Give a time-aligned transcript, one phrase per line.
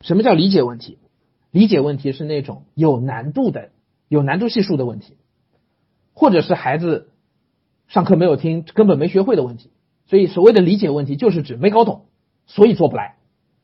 [0.00, 0.98] 什么叫理解问题？
[1.50, 3.70] 理解问题是那种有难度的、
[4.08, 5.16] 有难度系数的问题，
[6.14, 7.08] 或者是孩子
[7.88, 9.70] 上课没有听、根本没学会的问题。
[10.06, 12.06] 所以，所谓的理解问题，就是指没搞懂，
[12.46, 13.16] 所以做不来。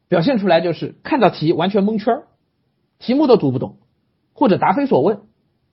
[0.08, 2.22] 表现出来就是看到题完全蒙圈
[2.98, 3.78] 题目都读不懂，
[4.32, 5.22] 或者答非所问，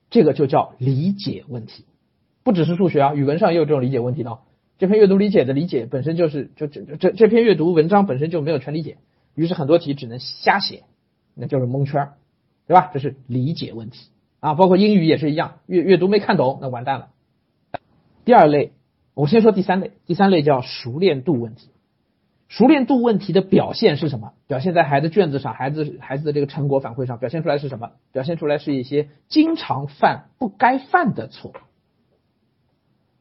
[0.09, 1.85] 这个就叫理解问题。
[2.43, 4.39] 不只是数学啊，语文上也有这种理解问题的。
[4.79, 8.97] 这篇阅读理解的理解本身就是，就这这这篇阅读文章本身就没有全理解，
[9.35, 10.83] 于是很多题只能瞎写，
[11.33, 12.11] 那就是蒙圈
[12.67, 12.91] 对吧？
[12.93, 14.09] 这是理解问题
[14.39, 17.09] 啊，包括英语也是一样，阅阅读没看懂，那完蛋了。
[18.25, 18.71] 第二类，
[19.13, 21.69] 我先说第三类，第三类叫熟练度问题。
[22.47, 24.33] 熟练度问题的表现是什么？
[24.47, 27.91] 表现在孩子卷子上，孩子孩子的这个成果反馈上，表现出来是什么？
[28.11, 31.51] 表现出来是一些经常犯不该犯的错，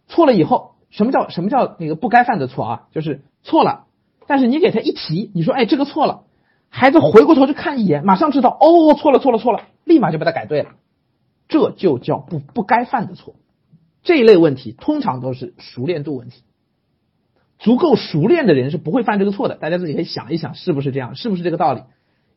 [0.07, 0.73] 错了以后。
[0.91, 2.89] 什么叫什么叫那个不该犯的错啊？
[2.91, 3.87] 就是错了，
[4.33, 6.23] 但是你给他一提，你说哎这个错了，
[6.71, 10.71] 孩子回过头去看一眼，马上知道哦错了错了错了，立马就把它改对了，
[11.49, 13.35] 这就叫不不该犯的错。
[14.03, 16.45] 这一类问题通常都是熟练度问题，
[17.59, 19.57] 足够熟练的人是不会犯这个错的。
[19.57, 21.15] 大家自己可以想一想，是不是这样？
[21.15, 21.83] 是不是这个道理？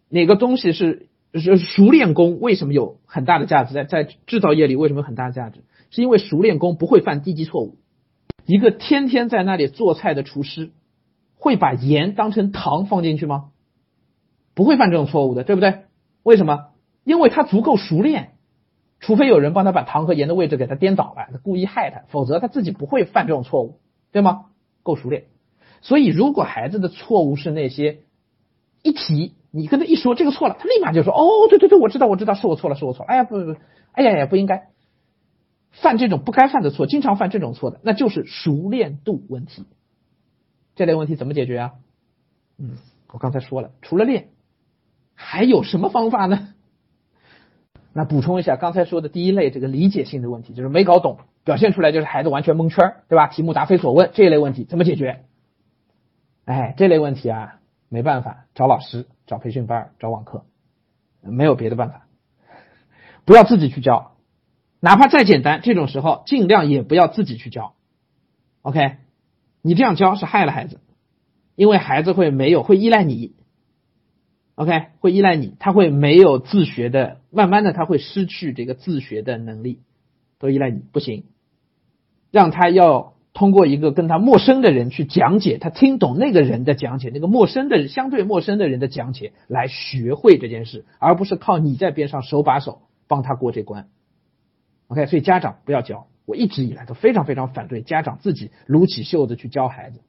[0.09, 2.42] 哪个东西是是熟练工？
[2.42, 3.74] 为什么有很大的价值？
[3.74, 5.64] 在在制造业里为什么有很大的价值？
[5.92, 7.78] 是因为熟练工不会犯低级错误。
[8.46, 10.72] 一个天天在那里做菜的厨师，
[11.46, 13.52] 会把盐当成糖放进去吗？
[14.56, 15.84] 不会犯这种错误的，对不对？
[16.24, 16.70] 为什么？
[17.04, 18.32] 因为他足够熟练，
[19.00, 23.80] 除非有人帮他把糖和盐的位置给他颠倒了，他故意害他，否则他自己不会犯这种错误，
[24.12, 24.46] 对吗？
[24.82, 25.26] 够熟练。
[25.84, 28.00] 所以，如果孩子的错误是那些
[28.82, 33.59] 一提你跟他一说这个错了，他立马就说：“哦，对对对，我知道，我知道，是我错了，是我错了。”哎呀，不不不，
[33.92, 34.70] 哎呀呀，不应该。
[35.72, 39.66] 犯这种不该犯的错，经常犯这种错的，那就是熟练度问题。
[40.76, 41.73] 这类问题怎么解决啊？
[42.58, 42.78] 嗯，
[43.12, 44.30] 我刚才说了，除了练，
[45.14, 46.50] 还有什么方法呢？
[47.94, 53.28] 那补充一下，刚才说的第一类这个理解性的问题，就是没搞懂，表现出来就是孩子完全蒙圈，对吧？
[53.28, 55.24] 题目答非所问，这一类问题怎么解决？
[56.44, 60.46] 哎，这类问题啊，没办法，找老师，找培训班，找网课，
[61.22, 62.06] 没有别的办法，
[63.24, 64.12] 不要自己去教。
[64.81, 67.75] 哪怕再简单，这种时候尽量也不要自己去教
[68.62, 68.97] ，OK？
[69.66, 70.80] 你这样教是害了孩子，
[71.56, 73.34] 因为孩子会没有会依赖你
[74.53, 74.90] ，OK？
[75.00, 79.80] 会依赖你，他会没有自学的，慢慢的他会失去这个自学的能力，
[80.38, 81.24] 都依赖你不行，
[82.30, 93.88] 让他要通过一个跟他陌生的人去讲解，他听懂那个人的讲解，那个陌生的相对陌生的人的讲解来学会这件事，而不是靠你在边上手把手帮他过这关。
[94.90, 96.06] OK，所以家长不要教。
[96.25, 100.02] 我一直以来都非常非常反对家长自己撸起袖子去教孩子。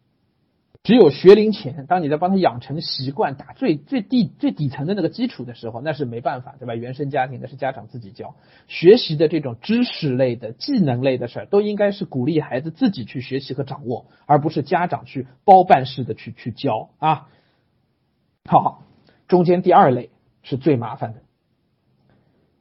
[0.83, 6.77] 只有学龄前，当你在帮他养成习惯、打最最低最底层的那个基础的时候，那是没办法，对吧？
[6.77, 8.37] 原生家庭那是家长自己教。
[8.69, 17.27] 学习的这种知识类的、技能类的事儿，都应该是鼓励孩子自己去学习和掌握，而不是家长去包办式的去去教啊。
[18.45, 18.85] 好，
[19.27, 20.11] 中间第二类
[20.45, 21.23] 是最麻烦的。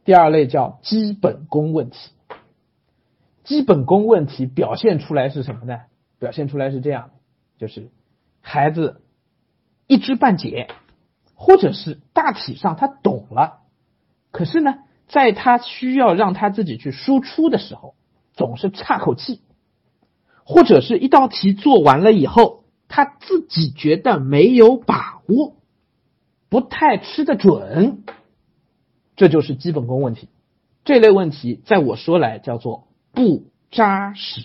[0.03, 2.09] 第二类叫基本功问题，
[3.45, 5.81] 基本功问题表现出来是什么呢？
[6.19, 7.11] 表现出来是这样，
[7.57, 7.89] 就是
[8.41, 9.01] 孩子
[9.87, 10.67] 一知半解，
[11.35, 13.59] 或者是大体上他懂了，
[14.31, 17.95] 可是呢，在他需要让他自己去输出的时候，
[18.33, 19.41] 总是岔口气，
[20.43, 25.55] 或者是一道题做完了以后，他自己觉得没有把握，
[26.49, 28.03] 不太吃得准。
[29.15, 30.29] 这就是基本功问题，
[30.83, 32.84] 这类问题在我说来叫做
[33.15, 34.41] 不扎实。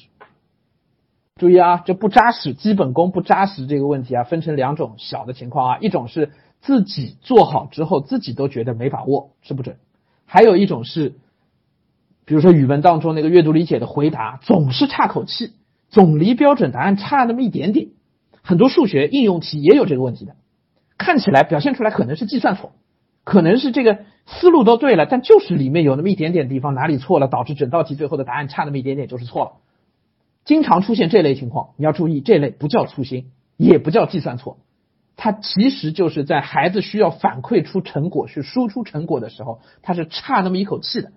[1.37, 9.77] 注意啊，这不扎实，基本功不扎实这个问题啊，分成两种小的情况啊，一种是自己做好之后自己都觉得没把握，吃不准；
[10.27, 11.15] 还有一种是，
[12.27, 15.53] 比如说语文当中那个阅读理解的回答总是差口气，
[15.89, 17.89] 总离标准答案差那么一点点。
[18.43, 20.37] 很多数学应用题也有这个问题的，
[20.99, 22.73] 看起来表现出来可能是计算错。
[23.25, 23.99] 可能是这个
[24.33, 29.53] 思路都对了，但就是里面有那么一点点地方哪里错了，导致整道题最后的答案差那么一点点，就是错了。
[30.45, 34.59] 经常出现这类情况，你要注意，这类不叫粗心，也不叫计算错，
[35.17, 41.13] 它其实就是在孩子需要反馈出成果、去输出成果的时候，他是差那么一口气的，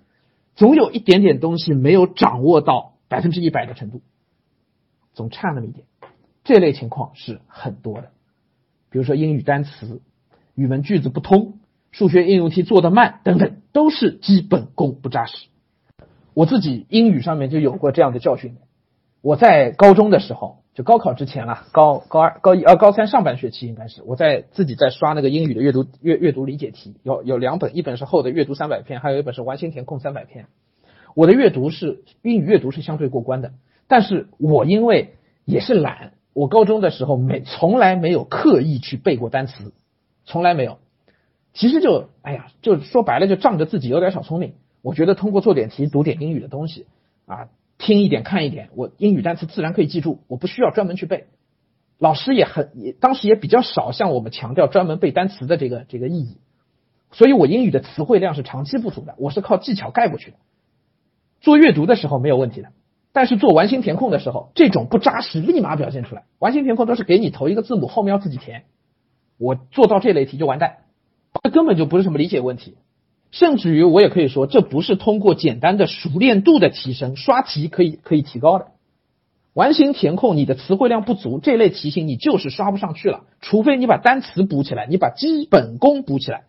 [0.56, 4.02] 总有一点点东西没有掌握到百分之一百的程度，
[5.14, 5.86] 总差那么一点。
[6.44, 8.10] 这类情况是很多的，
[8.90, 10.02] 比如说英语单词、
[10.56, 11.60] 语文句子不通。
[11.94, 15.48] 数学应用题做的慢等等，都是基本功不扎实。
[16.34, 18.58] 我自己英语上面就有过这样的教训，
[19.22, 30.48] 我在高中的时候，就高考之前了，高高二、高一、呃高三上半学期应该是我在自己在刷那个英语的阅读阅阅读理解题，有有两本，一本是厚的阅读三百篇，还有一本是完形填空三百篇。
[31.14, 33.54] 我的阅读是英语阅读是相对过关的，
[33.88, 35.14] 但是我因为
[35.46, 39.72] 也是懒，我高中的时候没从来没有刻意去背过单词，
[40.26, 40.80] 从来没有。
[41.54, 46.88] 其实就哎呀，就说白了就仗着自己有点小聪明，我觉得通过做点题、读点英语的东西
[47.26, 47.48] 啊，
[47.78, 51.28] 听一点、看一点，我英语单词自然可以记住，我不需要专门去背。
[52.00, 56.38] 老师也很也当时也比较少向我们强调专门背单词的这个这个意义，
[57.12, 60.38] 所以我英语的词汇量是长期不足的，我是靠技巧盖过去的。
[61.40, 62.70] 做阅读的时候没有问题的，
[63.12, 66.24] 但是做完形填空的时候，这种不扎实立马表现出来。
[66.40, 68.64] 完形填空都是给你头一个字母，后面要自己填。
[69.38, 70.78] 我做到这类题就完蛋，
[71.42, 72.76] 这根本就不是什么理解问题，
[73.32, 78.68] 甚至于我也可以说，这不是通过简单的熟练度的提升刷题可以可以提高的。
[79.54, 86.44] 完形填空你的词汇量不足，这类题型你就是刷不上去了，除非你把单词补起来，你把基本功补起来，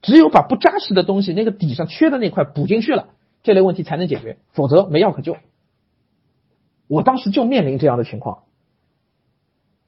[0.00, 3.08] 只有把不扎实的东西那个底上缺的那块补进去了。
[3.42, 5.36] 这类问题才能解决，否则没药可救。
[6.86, 8.44] 我当时就面临这样的情况，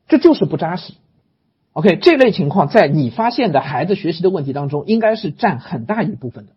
[0.08, 0.94] 这就是不扎实。
[1.74, 6.52] OK，这类情况在你发现的孩子学习的问题当中，应该是占很大一部分的，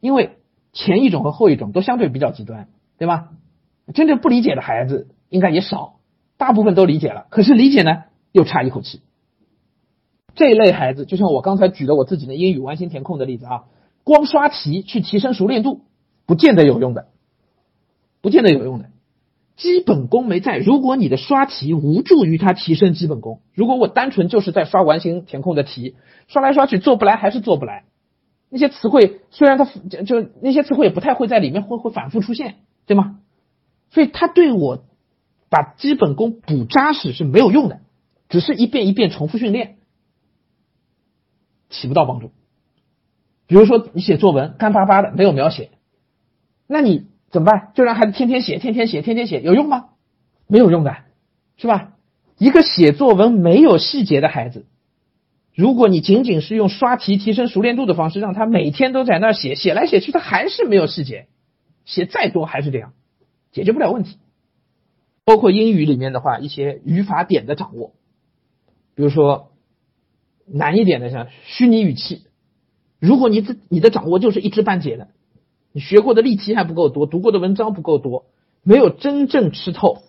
[0.00, 0.38] 因为
[0.72, 3.30] 前一种和后一种都相对比较极端，对吧？
[3.92, 5.96] 真正不理解的孩子应该也少，
[6.38, 9.02] 大部分都理解了，可是理解呢又差一口气。
[10.34, 13.64] 这一类孩子，就像我刚才举的我自己的英语完形填空的例子啊，
[14.04, 15.82] 光刷题去提升熟练度。
[16.26, 17.08] 不见得有用的，
[18.22, 18.86] 不见得有用的，
[19.56, 20.58] 基本功没在。
[20.58, 25.96] 如果你的刷题无助于他提升基本功，如果我单纯就是在刷完形填空的题，
[26.26, 27.84] 刷来刷去做不来还是做不来。
[28.50, 32.56] 那些词汇虽然它就那些词汇也不太会在里面会会反复出现，
[32.86, 33.20] 对吗？
[33.90, 34.84] 所以他对我
[35.48, 37.80] 把基本功补扎实是没有用的，
[38.28, 39.76] 只是一遍一遍重复训练，
[41.70, 42.32] 起不到帮助。
[43.46, 45.70] 比如说你写作文干巴巴的没有描写。
[46.66, 47.72] 那你怎么办？
[47.74, 49.86] 就让孩子天天写，天天写，天天写，有用吗？
[50.46, 50.98] 没有用的，
[51.56, 51.94] 是吧？
[52.38, 54.66] 一个写作文没有细节的孩子，
[55.52, 61.26] 如果你仅仅是用刷题提升熟练度的方式，让他每天都在那儿写，写来写去，他还是没有细节，
[61.84, 62.92] 写再多还是这样，
[63.50, 64.18] 解决不了问题。
[65.24, 67.94] 包括英语里面的话，一些语法点的掌握，
[68.94, 69.50] 比如说
[70.46, 72.22] 难一点的，像虚拟语气，
[73.00, 75.08] 如果你这你的掌握就是一知半解的。
[75.74, 78.26] 你学过的例题还不够多，读过的文章不够多，
[78.62, 80.04] 没有真正吃透。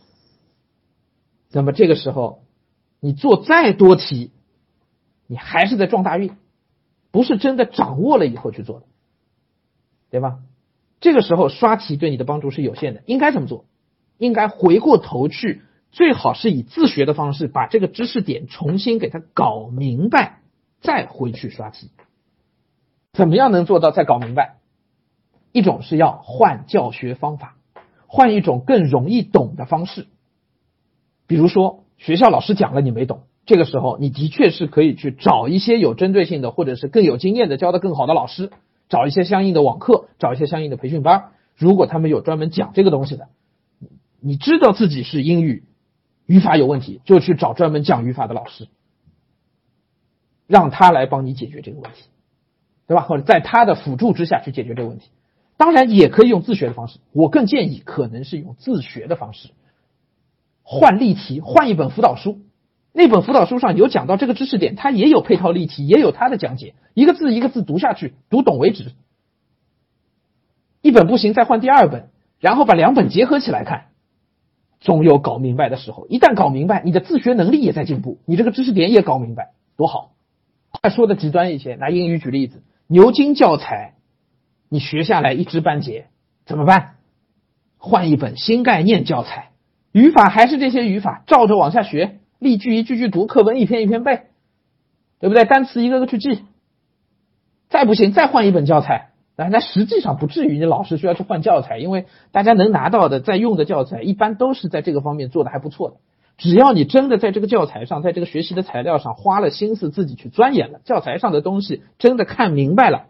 [1.51, 2.43] 那么这个时候，
[2.99, 4.29] 你做再多题，
[5.25, 6.35] 你还是在撞大运，
[7.09, 8.85] 不是真的掌握了以后去做的，
[10.11, 10.37] 对吧？
[11.01, 13.01] 这个时候刷题对你的帮助是有限的。
[13.07, 13.65] 应该怎么做？
[14.19, 20.41] 应该回过头去，最好是以自学的方式把这个知识点重新给它搞明白，
[20.79, 21.89] 再回去刷题。
[23.13, 24.57] 怎么样能做到再搞明白？
[25.55, 27.55] 一种是要换教学方法，
[28.07, 30.05] 换一种更容易懂的方式。
[31.27, 38.51] 比如说，学校老师讲了你没懂，这个时候你的确是可以去找一些有针对性的，或者是更有经验的、教的更好的老师，
[38.89, 41.31] 找一些相应的网课，找一些相应的培训班。
[41.55, 43.29] 如果他们有专门讲这个东西的，
[44.19, 45.63] 你知道自己是英语
[46.25, 48.67] 语法有问题，就去找专门讲语法的老师，
[50.47, 52.03] 让他来帮你解决这个问题，
[52.87, 53.03] 对吧？
[53.03, 55.07] 或者在他的辅助之下去解决这个问题。
[55.57, 59.49] 当然也可以用自学的方式，我更建议可能是用自学的方式，
[60.63, 62.39] 换例题，换一本辅导书，
[62.91, 68.91] 那本辅导书上有讲到这个知识点，它也有配套例题，也有它的讲解，一个字一个字读下去，读懂为止。
[70.81, 72.09] 一本不行，再换第二本，
[72.39, 73.85] 然后把两本结合起来看，
[74.81, 76.05] 总有搞明白的时候。
[76.09, 80.11] 一旦搞明白，你的自学能力也在进步，你这个知识点也搞明白，多好。
[80.83, 83.93] 再说的极端一些，拿英语举例子，牛津教材。
[84.75, 86.07] 你学下来一知半解
[86.45, 86.95] 怎么办？
[87.77, 89.51] 换一本新概念教材，
[89.93, 94.23] 语法还是这些语法，照着往下学，例句一句句读，课文一篇一篇背，
[95.21, 95.45] 对不对？
[95.45, 96.43] 单词一个个去记。
[97.69, 99.11] 再不行，再换一本教材。
[99.37, 105.95] 那那实际上不至于你老是需要去换教材，因为大家能拿到的在用的教材，一般都是在这个方面做的还不错的。
[106.37, 113.05] 只要你真的在这个教材上，在这个学习的材料上花了心思，自己去钻研了，教材上的东西真的看明白了。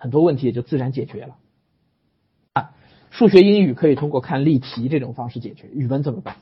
[0.00, 1.36] 很多问题也就自然解决了，
[2.54, 2.72] 啊，
[3.10, 6.36] 数学、英语可以通过看例题这种方式解决，语文怎么办？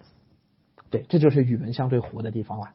[0.91, 2.71] 对，这就是语文相对活的地方了，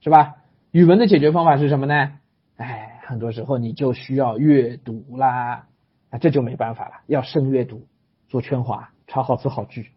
[0.00, 0.36] 是吧？
[0.72, 2.18] 语文的解决方法是什么呢？
[2.56, 5.66] 哎，很多时候你就需要阅读啦，
[6.08, 7.86] 啊，这就没办法了，要深阅读，
[8.28, 9.90] 做圈划，抄好词好句，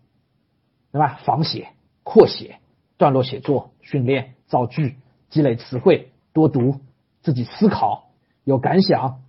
[0.91, 1.17] 对吧？
[1.23, 1.69] 仿写、
[2.03, 2.57] 扩写、
[2.97, 4.97] 段落写作、训练、造句、
[5.29, 6.81] 积累词汇、多读、
[7.21, 8.09] 自己思考、
[8.43, 9.21] 有感想、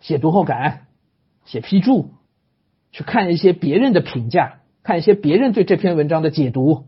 [0.00, 0.86] 写读后感、
[1.44, 2.10] 写批注、
[2.90, 6.86] 去看一些别人的评价、看一些别人对这篇文章的解读，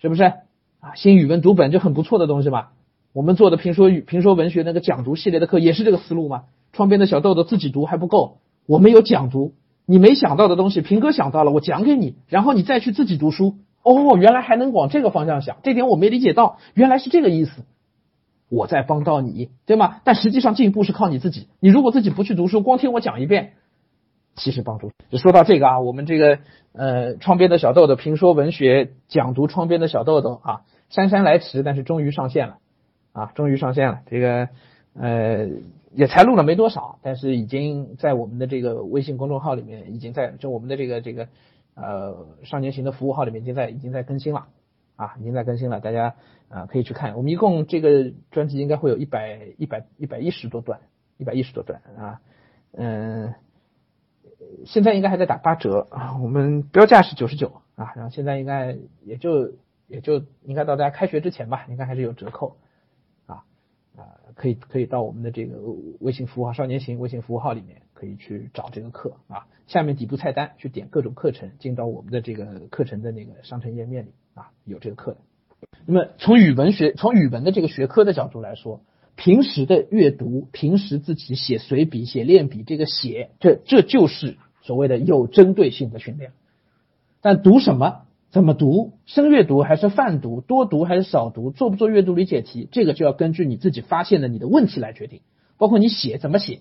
[0.00, 0.94] 是不是啊？
[0.96, 2.68] 新语文读本就很不错的东西嘛。
[3.12, 6.44] 我们做的评说语、评说文学那个讲读系列的课也是这个思路嘛。
[6.72, 9.54] 窗边的小豆豆自己读还不够，我们有讲读。
[9.86, 13.56] 你没想到的东西，平哥想到了，我讲给你，然后你再去自己读书。
[13.82, 17.64] 哦，原来还能往这个方向想，这点我没理解到，原来是这个意思。
[18.48, 20.00] 我在帮到你，对吗？
[20.04, 21.48] 但实际上进步是靠你自己。
[21.60, 23.52] 你如果自己不去读书，光听我讲一遍，
[24.34, 24.92] 其实帮助。
[25.10, 26.38] 就说到这个啊，我们这个
[26.72, 32.58] 呃，窗边的小豆豆评说文学讲读，窗边的小豆豆啊，姗姗来迟，但是终于上线了。
[33.12, 34.48] 啊，终于上线了，这个
[34.92, 35.48] 呃
[35.94, 41.28] 也才录了没多少，但是已经在我们的这个微信公众号里面，已经在就我们的这个这个
[41.76, 44.48] 呃少年行的服务号里面，已经在已经在更新了
[44.96, 46.14] 啊，已经在更新了，大家
[46.48, 47.16] 啊可以去看。
[47.16, 50.80] 我们一共这个专辑应该会有一百一百一百一十多段，
[51.16, 52.20] 一百一十多段啊，
[52.72, 53.34] 嗯，
[54.66, 59.52] 现在应该还在打八折啊，我们标价是九十九啊，然后现在应该也就
[59.86, 62.56] 也就应该到大家开学之前吧，应该还是有折扣。
[63.96, 65.56] 啊，可以可以到我们的这个
[66.00, 69.46] 微信服务号“少年行”微信服务号里面，可以去找这个课啊。
[69.68, 75.18] 下面底部菜单去点各种课程，进到我们的这个课程的那个商城页面里啊，有这个课的。
[75.86, 78.80] 那么从语文学，从语文的这个学科的角度来说，
[79.16, 86.32] 平时的阅读，平时自己写随笔、写练笔，这个写，这这就是所谓的有针对性的训练。
[87.20, 88.02] 但读什么？
[88.30, 88.94] 怎么读？
[89.06, 90.40] 深阅读还是泛读？
[90.40, 91.50] 多读还是少读？
[91.50, 92.68] 做不做阅读理解题？
[92.72, 95.20] 这个就要根据你自己发现的你的问题来决定。
[95.56, 96.58] 包括你写怎么写，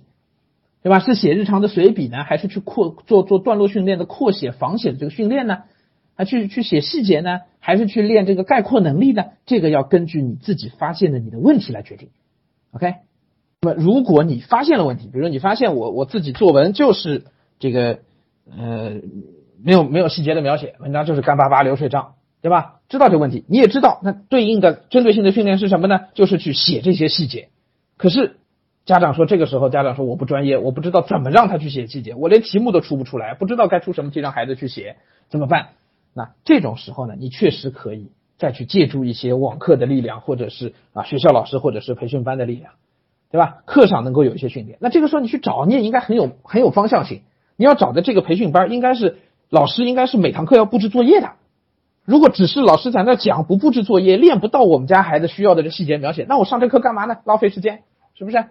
[0.84, 1.00] 对吧？
[1.00, 5.63] 是写日常的随笔呢，还是去扩做做段落训练的扩写、仿写的这个训练呢？
[6.15, 7.41] 还去去写细节呢？
[7.60, 9.25] 还是去练这个概括能力呢？
[9.46, 12.10] 这个要根据你自己发现的你的问题来决定。
[12.72, 12.96] OK，
[13.62, 17.25] 那么如果你发现了问题，比如说你发现我我自己作文就是
[17.60, 18.00] 这个
[18.55, 19.01] 呃。
[19.65, 22.82] 没有没有细节的描写，文章就是干巴巴流水账，对吧？
[22.89, 26.08] 知道这个问题，你也知道，那对应的针对性的训练是什么呢？
[26.15, 27.48] 就是去写这些细节。
[27.96, 28.36] 可是
[28.84, 34.98] 家长说，这个时候家长说我不专业，我不知道怎么让他去写细节，我连题目都出不出来，不知道该出什么题让孩子去写，
[35.29, 35.70] 怎么办？
[36.13, 42.74] 那这种时候呢，你确实可以再去借助一些网课的力量，或者是啊学校老师或者是培训班的力量，
[43.32, 43.63] 对吧？
[43.65, 44.77] 课上能够有一些训练。
[44.82, 47.22] 那这个时候你去找，你也应该很有很有方向性。
[47.55, 49.17] 你要找的这个培训班应该是。
[49.50, 51.34] 老师应该是每堂课要布置作业的，
[52.05, 57.17] 如果只是老师在那讲不布置作业，练不到我们家孩子需要的这细节描写，那我上这课干嘛呢？
[57.24, 57.84] 浪费时间，
[58.15, 58.38] 是不是？
[58.38, 58.50] 啊，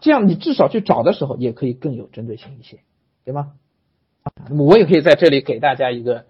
[0.00, 2.80] 这样你至少去找的时候也可以更有针对性一些，
[3.24, 3.52] 对吗？
[4.48, 6.24] 那么我也可以在这里给大家一个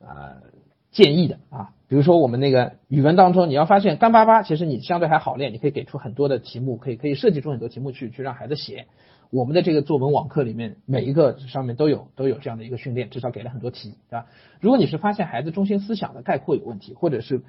[0.00, 0.42] 啊
[0.90, 8.86] 建议的啊，比如说我们那个语文当中，你要发现干巴巴，其实你相对还好练，你可以给出很多的题目，可以可以设计出很多题目去去让孩子写。
[9.30, 14.26] 我们的这个作文网课里面，每一个上面都有都有这样的一个训练，至少给了很多题，对吧？
[14.60, 17.42] 如果你是发现孩子中心思想的概括有问题，或者是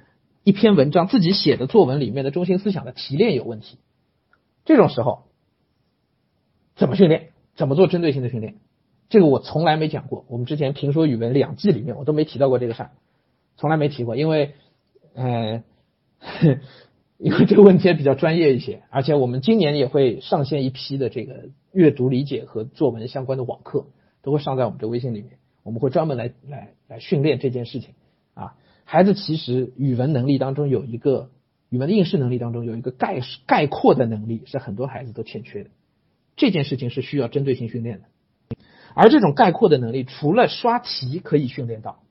[0.44, 3.78] 一篇文章自己写的作文里面的中心思想的提炼有问题，
[4.64, 5.24] 这种时候
[6.76, 7.30] 怎么训练？
[7.56, 8.54] 怎么做针对性的训练？
[9.12, 10.24] 这个我从来没讲过。
[10.28, 12.90] 我们之前评说语文两季里面我都没提到过这个事儿，
[13.56, 14.54] 从来没提过，因为，
[15.14, 15.62] 呃。
[17.18, 23.86] 因为这个问题也比较专业一些，而且我们今年也会上线一批的这个阅读理解和作文相关的网课，
[24.22, 25.38] 都会上在我们这微信里面。
[25.62, 27.94] 我们会专门来来来训练这件事情
[28.34, 28.54] 啊。
[28.84, 31.30] 孩子其实语文能力当中有一个
[31.68, 35.70] 语文的应试能力当中有一个概概括的能力是很多孩子都欠缺的，
[36.36, 38.06] 这件事情是需要针对性训练的。
[38.94, 42.02] 而这种概括的能力，除了刷题可以训练到，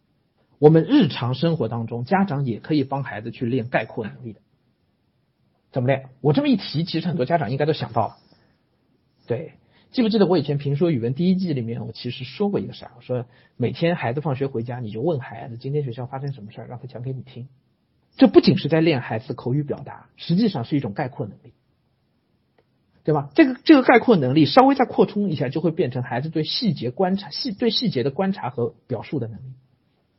[0.59, 4.41] 我们日常生活当中家长也可以帮孩子去练概括能力的。
[5.71, 6.09] 怎么练？
[6.21, 8.17] 我这么一提，其实很多家长应该都想到了。
[9.25, 9.53] 对，
[9.91, 17.47] 记不记得我以前评说语文第一季里面，我其实说过一个事儿，我说每天孩子放学回家，你就问孩子今天学校发生什么事儿，让他讲给你听。
[18.17, 21.53] 这不仅是在练孩子口语表达，实际上是一种概括能力，
[23.03, 23.29] 对吧？
[23.33, 29.53] 这个这个概括能力稍微再扩充一下，就会变成孩子对细节观察、细对细节的观察和表述的能力。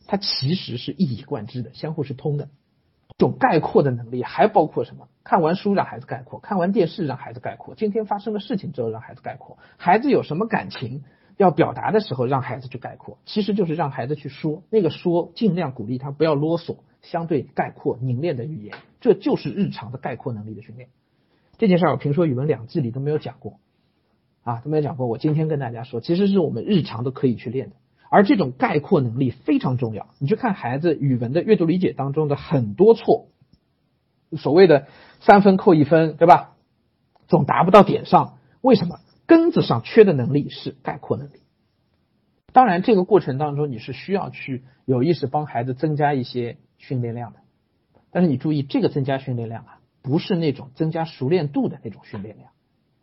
[0.07, 2.49] 它其实是一以贯之的，相互是通的。
[3.19, 5.07] 这种概括的能力还包括什么？
[5.23, 11.05] 看完书让孩子概括，看完电视让孩子概括，今天发生的事情之后让孩子概括，孩子有什么感情
[11.37, 20.89] 要表达的时候让孩子去概括，其实就是让孩子去说，那个说尽量鼓励他不要啰嗦，相对概括凝练的语言，这就是日常的概括能力的训练。
[21.63, 23.61] 这件事儿我评说语文两季里都没有讲过，
[24.43, 27.77] 啊都没有讲过，我今天跟大家说，其实是我们日常都可以去练的。
[28.11, 30.09] 而这种概括能力非常重要。
[30.19, 33.29] 你去看孩子语文的阅读理解当中的很多错，
[34.37, 34.89] 所谓的
[35.21, 36.57] 三分扣一分，对吧？
[37.29, 38.99] 总达不到点上，为什么？
[39.27, 41.43] 根子上缺的能力是概括能力。
[42.53, 47.39] 当然，这个过程当中你是需要去有意识帮孩子增加一些训练量的。
[48.11, 52.51] 但是你注意，这个增加训练量啊，不是那种增加熟练度的那种训练量，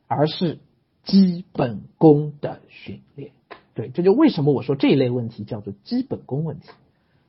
[0.08, 0.60] 而是
[1.04, 3.32] 基本功的训练。
[3.74, 6.68] 对，这就为什么我说这一类问题叫做基本功问题，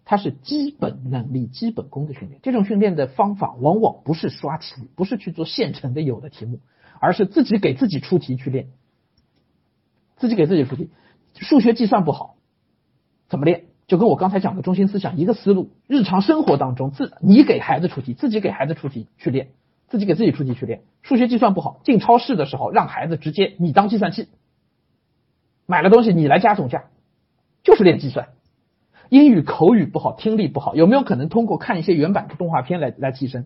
[0.05, 2.41] 它是基本能力、基本功的训练。
[2.43, 6.59] 这种训练的方法往往不是刷题，不是去做现成的有的题目，
[6.99, 8.69] 而是自己给自己出题去练。
[10.17, 10.91] 自己给自己出题，
[11.35, 12.37] 数学计算不好，
[13.29, 13.67] 怎么练？
[13.87, 15.71] 就跟我刚才讲的中心思想一个思路。
[15.87, 19.49] 日常生活当中，自你给孩子出题，自己给孩子出题去练，
[19.91, 20.81] 自己给自己出题去练。
[21.03, 24.29] 数学计算不好，进超市的时候让孩子直接你当计算器，
[25.67, 26.85] 买了东西你来加总价，
[27.63, 28.29] 就是练计算。
[29.11, 33.45] 英语口语不好，听力不好，有没有可能通过看一些原版的动画片来来提升？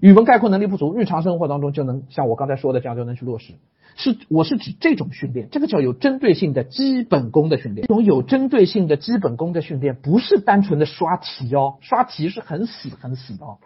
[0.00, 3.54] 语文概括能力不足，日常生活当中就能像我刚才说的这样就能去落实。
[3.94, 7.86] 是，我是指这种训练，这个叫有针对性的基本功的训练。
[7.86, 13.58] 这种有针对性的基本功的训练，不是单纯的刷题哦，刷题是很死很死的哦。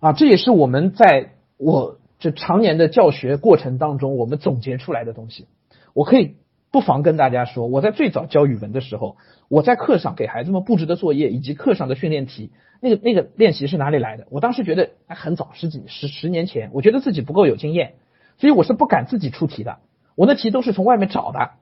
[0.00, 5.46] 啊，这也是我们在我这常年的教学过程当中，我们总结出来的东西。
[5.94, 6.36] 我可以
[6.70, 9.16] 不妨跟大家说，我在最早教语文的时候，
[9.48, 12.50] 我在课上给孩子们布置的作业以及课上的训练题，
[12.80, 14.26] 那个那个练习是哪里来的？
[14.30, 17.94] 我当时觉得很早，十几十十年前，我觉得自己不够有经验。
[18.38, 19.78] 所以我是不敢自己出题的，
[20.14, 21.52] 我的题都是从外面找的。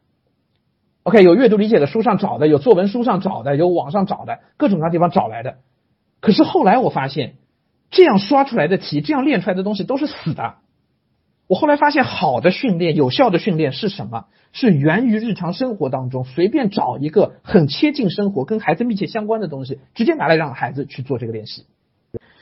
[1.05, 5.59] OK，有阅读理解的书上找的，有作文书上找的，有网上找的，各种各样地方找来的。
[6.21, 7.35] 可是后来我发现，
[7.95, 10.57] 这样刷出来的题，这样练出来的东西都是死的。
[11.47, 14.27] 我后来发现，好的训练、有效的训练是什么？
[14.53, 21.67] 是源于日常生活当中，随便找一个很贴近生活、跟孩子密切相关的东西，直接拿来让孩子去做这个练习。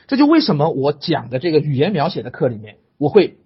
[0.07, 3.37] 这就为什么我讲的这个语言描写的课里面，我会。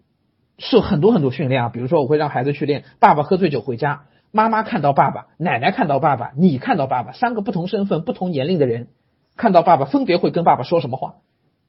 [0.60, 8.88] 受很多很多训练啊，比如说我会让孩子去练：爸爸喝醉酒回家，妈妈看到爸爸，奶奶看到爸爸，你看到爸爸，三个不同身份、不同年龄的人
[9.36, 11.17] 看到爸爸，分别会跟爸爸说什么话？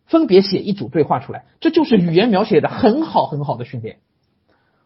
[0.08, 3.98] 分别写一组对话出来，这就是语言描写的很好很好的训练。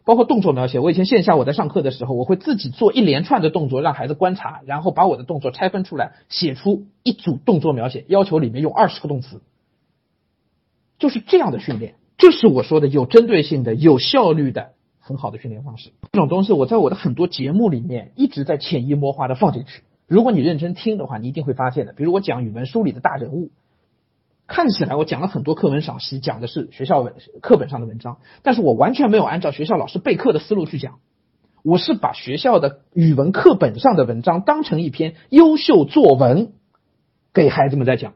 [0.04, 9.40] 包括动作描写，我以前线下我在上课的时候，我会自己做一连串的动作，让孩子观察，然后把我的动作拆分出来，写出一组动作描写，要求里面用二十个动词，
[10.98, 11.94] 就是这样的训练。
[12.18, 15.90] 这是我说的有针对性的、有效率的很好的训练方式。
[16.10, 19.84] 这种东西我在我的很多节目里面一直在潜移默化的放进去。
[20.08, 21.92] 如果你认真听的话，你一定会发现的。
[21.92, 23.50] 比如我讲语文书里的大人物，
[24.46, 30.98] 看起来我讲了很多课文赏析，讲的是学校文课本上的文章，但是我完全没有按照学校老师备课的思路去讲，
[31.62, 36.52] 我是把学校的语文课本上的文章当成一篇优秀作文
[37.32, 38.14] 给孩子们在讲。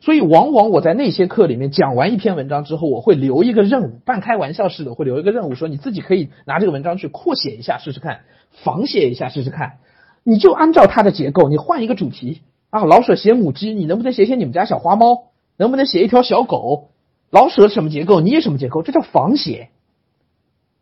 [0.00, 8.20] 所以，往往我在那些课里面讲完一篇文章之后，我会留一个任务，半开玩笑似的，会留一个任务，说你自己可以拿这个文章去扩写一下试试看，
[8.50, 9.78] 仿写一下试试看。
[10.22, 12.42] 你就按照它的结构，你换一个主题
[12.74, 15.28] 啊，老舍写母鸡，你能不能写写你们家小花猫？
[15.56, 16.90] 能不能写一条小狗？
[17.30, 18.82] 老舍什么结构，你也什么结构？
[18.82, 19.68] 这叫仿写。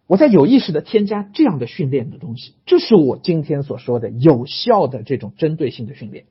[0.07, 6.25] 我在有意识的添加这样的训练的东西，这是我今天所说的有效的这种针对性的训练。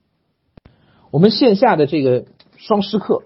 [1.12, 2.26] 我们线下的这个。
[2.58, 3.24] 双师课，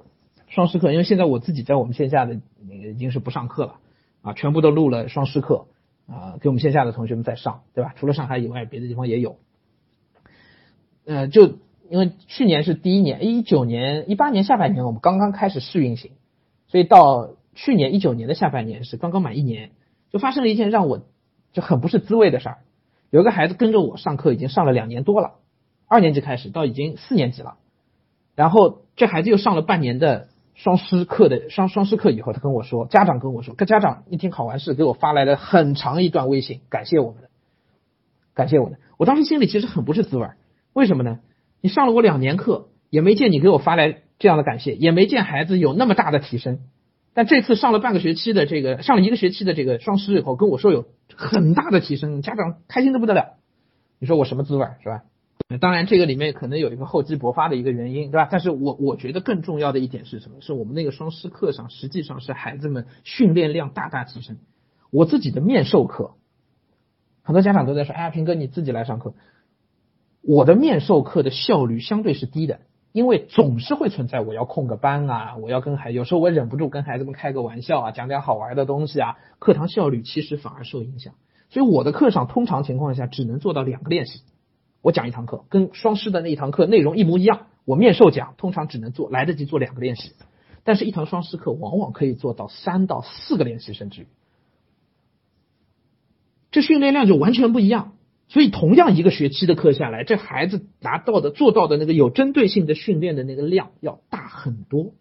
[0.47, 3.79] 双师课，因为现在我自己在我们线下的那个已经是不上课了
[4.21, 5.65] 啊，全部都录了双师课
[6.07, 7.93] 啊，给我们线下的同学们在上，对吧？
[7.97, 9.35] 除了上海以外，别的地方也有。
[11.05, 11.57] 呃，就
[11.89, 16.11] 因为去年是第一年，一九年、一八年下半年我们刚刚开始试运行，
[16.67, 19.71] 所以到去年一九年的下半年是刚刚满一年，
[20.11, 21.01] 就发生了一件让我
[21.53, 22.57] 就很不是滋味的事儿。
[23.11, 25.35] 有个孩子跟着我上课已经上了两年多了，
[25.87, 27.57] 二年级开始到已经四年级了。
[28.35, 37.29] 然后这孩子又上了半年的双师课的双双师课以后，他跟我说，家长跟我说，跟家长一听考完试，给我发来了很长一段微信，感谢我们的，
[38.33, 38.77] 感谢我的。
[38.97, 40.37] 我当时心里其实很不是滋味儿，
[40.73, 41.19] 为什么呢？
[41.65, 46.59] 你上了我两年课，也没见你给我发来这样的感谢，也没见孩子有那么大的提升，
[47.15, 53.37] 但这次上了半个学期的这个，上了一个学期的这个双师以后，跟我说有很大的提升，家长开心的不得了。
[53.97, 55.01] 你说我什么滋味，是吧？
[55.59, 58.27] 当然，这个里面可能有一个厚积薄发的一个原因，对吧？
[58.29, 60.35] 但是我我觉得更重要的一点是什么？
[60.41, 64.37] 是我们那个双师课上，实际上是孩子们训练量大大提升。
[64.91, 66.11] 我自己的面授课，
[67.23, 69.15] 很多家长都在说：“哎呀，平哥你自己来上课。”
[70.27, 72.61] 我的面授课的效率相对是低的，
[72.93, 81.13] 因为总是会存在我要空个班啊，我要跟孩，有时候我忍不住跟孩子们开个玩笑啊，讲点好玩的东西啊，课堂效率其实反而受影响。
[81.49, 84.23] 所以我的课上通常情况下只能做到两个练习。
[84.81, 90.13] 我讲一堂课，跟双师的那一堂课内容一模一样，我面授讲，通常只能做来得及做两个练习，
[90.63, 94.07] 但是一堂双师课往往可以做到三到四个练习，甚至于，
[96.49, 97.93] 这训练量就完全不一样。
[98.27, 104.93] 所以，同样一个学期的课下来，这孩子拿到的、做到的那个有针对性的训练的那个量要大很多。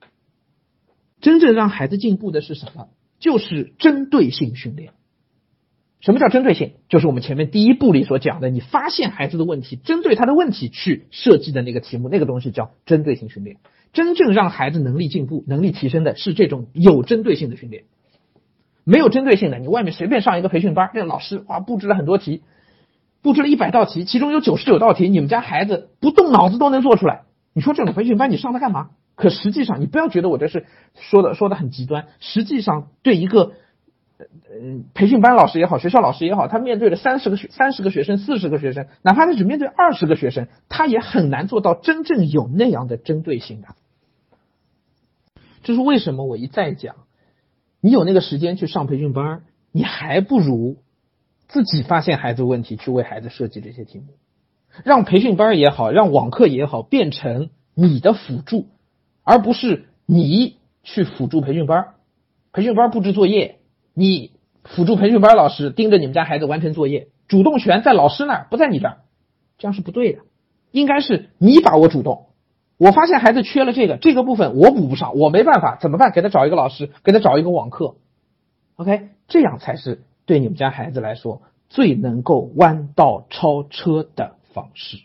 [1.21, 2.89] 真正让孩子进步的是什么？
[3.19, 4.93] 就是针对性训练。
[6.01, 6.73] 什么叫针对性？
[6.91, 13.57] 就是我们前面第一步里所讲的，你发现孩子的问题，针对他的问题去设计的那个题目，那个东西叫针对性训练。
[13.95, 17.85] 真正让孩子能力进步、能力提升的是这种有针对性的训练。
[18.85, 22.43] 没有针对性的，你外面随便上一个培训班，那老师哇布置了很多题。
[23.25, 27.23] 布置了一百道题，其中有九十九道题，你们家孩子不动脑子都能做出来。
[27.55, 28.91] 你说这种培训班你上它干嘛？
[29.15, 32.07] 可实际上，你不要觉得我这是说的说的很极端。
[32.21, 33.53] 实际上，对一个
[34.19, 34.27] 呃
[34.93, 43.69] 培训班老师也好，学校老师也好，他面对着三十个学三十个学生、四十个学生，哪怕他只面对二十个学生，他也很难做到真正有那样的针对性的。
[45.63, 46.27] 这是为什么？
[46.27, 46.97] 我一再讲，
[47.81, 50.77] 你有那个时间去上培训班，你还不如。
[51.49, 54.07] 自己发现孩子问题，去为孩子设计这些题目，
[54.85, 58.67] 让培训班也好，让网课也好，变成你的辅助，
[59.23, 61.95] 而不是你去辅助培训班。
[62.53, 63.59] 培训班布置作业，
[63.95, 64.33] 你
[64.65, 68.99] 辅助培训班老师盯着你们家孩子完成作业，主动权在老师那儿，不在你这儿，
[69.59, 70.21] 这样是不对的。
[70.71, 72.27] 应该是你把握主动。
[72.77, 76.11] 我发现孩子缺了这个这个部分，我补不上，我没办法，怎么办？
[76.11, 77.95] 给他找一个老师，给他找一个网课。
[78.77, 80.03] OK，这样才是。
[80.27, 84.99] 对你们家孩子来说，最能够弯道超车的方式。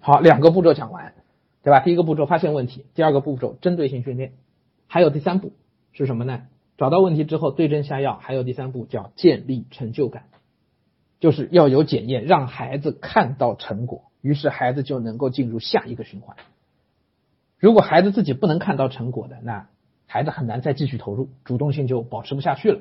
[0.00, 1.14] 好，两个步骤讲完，
[1.62, 1.80] 对吧？
[1.80, 4.32] 第一个步骤发现问题，第二个步骤针对性训练，
[4.86, 5.52] 还有第三步
[5.92, 6.42] 是什么呢？
[6.76, 10.24] 找到问题之后对症下药，还有第三步叫建立成就感，
[11.20, 16.36] 就是要有检验，让孩子看到成果，于是孩子就能够进入下一个循环。
[17.58, 19.68] 如果孩子自己不能看到成果的，那
[20.06, 22.80] 孩子很难再继续投入，主动性就保持不下去了。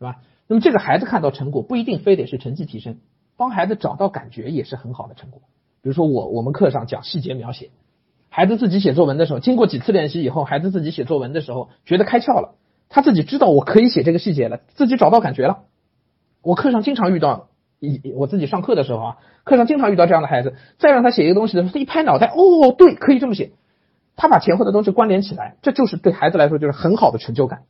[0.00, 0.16] 是吧？
[0.48, 2.96] 那么这个孩子看到成果不一定非得是成绩提升，
[3.36, 5.42] 帮孩子找到感觉也是很好的成果。
[5.82, 7.68] 比如说我我们课上讲细节描写，
[8.30, 12.54] 孩子自己写作文的时候，经过几次练习以后，孩子自己写作文的时候觉得开窍了，
[12.88, 15.64] 他自己知道我可以写这个细节了，自己找到感觉了。
[16.40, 23.52] 我课上经常遇到，一我自己上课的时候啊，课上经常遇到这样的孩子，再让他写一个东西的时候，他一拍脑袋，哦，对，可以这么写，
[24.16, 27.64] 他把前后的东西关联起来，这就是对孩子来说就是很好的成就感。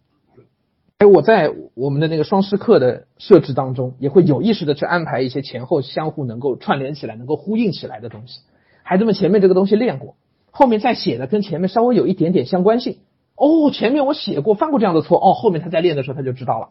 [1.01, 8.43] 哎，我在我们的那个双师课的设置当中，也会有意识的去安排一些前后相互能够串联起来、能够呼应起来的东西。
[8.83, 10.17] 孩子们前面这个东西练过，
[10.51, 12.99] 后面再写的跟前面稍微有一点点相关性。
[13.35, 16.69] 哦，前面我写过、犯过这样的错，哦，后面他在练的时候他就知道了。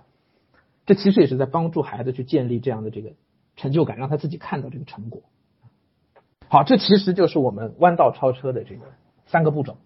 [0.86, 3.13] 这其实也是在帮助孩子去建立这样的这个
[3.56, 5.24] 成就感，让他自己看到这个成果。
[6.50, 8.82] 好，这其实就是我们弯道超车的这个
[9.26, 9.78] 三个步骤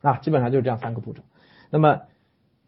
[0.00, 1.22] 啊，基本上就是这样三个步骤。
[1.70, 2.00] 那么。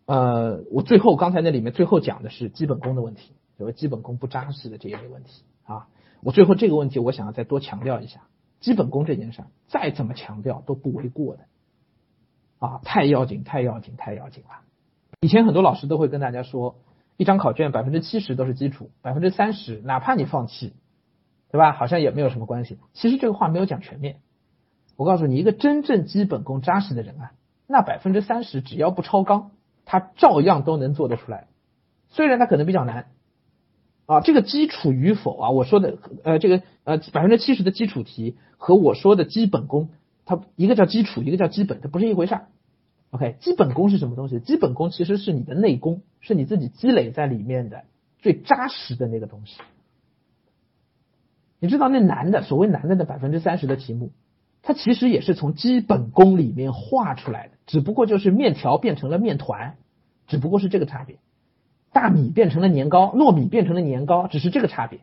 [0.09, 5.87] 呃，我最后刚才那里面最后讲的是基本功的问题，就是基本功不扎实的这一类问题啊。
[6.23, 8.23] 我最后这个问题，我想要再多强调一下，
[8.59, 11.43] 基本功这件事儿，再怎么强调都不为过的
[12.59, 14.61] 啊，太要紧，太要紧，太要紧了。
[15.21, 16.77] 以前很多老师都会跟大家说，
[17.19, 20.73] 一张考卷百分之七十都是基础，百分之三十哪怕你放弃，
[21.53, 21.73] 对吧？
[21.73, 22.79] 好像也没有什么关系。
[22.95, 24.21] 其实这个话没有讲全面。
[24.97, 27.33] 我告诉你，一个真正基本功扎实的人啊，
[27.67, 29.51] 那百分之三十只要不超纲。
[29.91, 31.49] 他照样都能做得出来，
[32.11, 33.07] 虽然他可能比较难
[34.05, 34.21] 啊。
[34.21, 39.89] 这个基础与否啊，我说的呃，这个呃百分之七十的基础题和我说的基本功，
[40.27, 42.49] 它一个叫基础，一个叫基本，它不是一回事儿。
[43.13, 44.41] OK，基本功是什么东西？
[44.41, 47.85] 基本功其实是你的内功，是你自己积累在里面的
[48.19, 49.59] 最扎实的那个东西。
[51.61, 54.13] 你知道那难的，所谓难的那百分之三十的题目。
[54.63, 59.77] 它其实也是从基本功里面画出来的，只不过就是面条变成了面团，
[60.27, 61.17] 只不过是这个差别。
[61.93, 65.01] 大米变成了年糕，糯米变成了年糕，只是这个差别。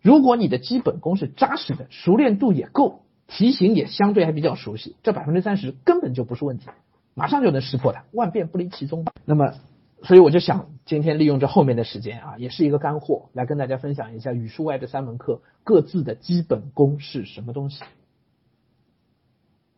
[0.00, 6.66] 如果你的基本功是扎实的，熟练度也够，题型也相对还比较熟悉，这百分之三十根本就不是问题，
[7.14, 9.12] 马上就能识破它，万变不离其宗吧。
[9.26, 9.54] 那么，
[10.02, 17.84] 所以我就想今天利用这后面的时间啊，也是一个干货，来跟大家分享一下语数外这三门课各自的基本功是什么东西。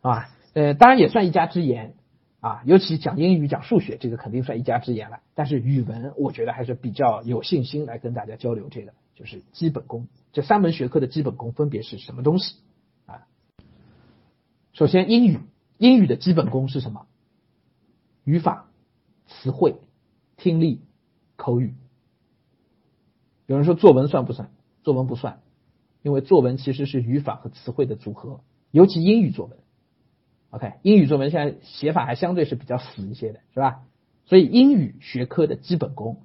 [0.05, 1.95] 啊，呃，当然也算一家之言
[2.39, 5.21] 啊，尤其讲英语、讲数学，这个肯定算一家之言了。
[5.33, 10.07] 但是语文，我觉得还是比较有信心来跟大家交流这个，就是基本功。
[10.31, 12.57] 这三门学科的基本功分别是什么东西
[13.07, 13.25] 啊？
[14.73, 15.39] 首先，英语，
[15.79, 17.07] 英语的基本功是什么？
[18.25, 18.67] 语法、
[19.25, 19.77] 词汇、
[20.37, 20.81] 听力、
[21.35, 21.73] 口语。
[23.47, 24.51] 有人说作文算不算？
[24.83, 25.39] 作文不算。
[26.03, 29.57] 因为作文其实是语法和词汇的组合，尤其英语作文。
[30.55, 33.81] OK，英语作文现在写法还相对是比较死一些的，是吧？
[34.25, 36.21] 所以英语学科的基本功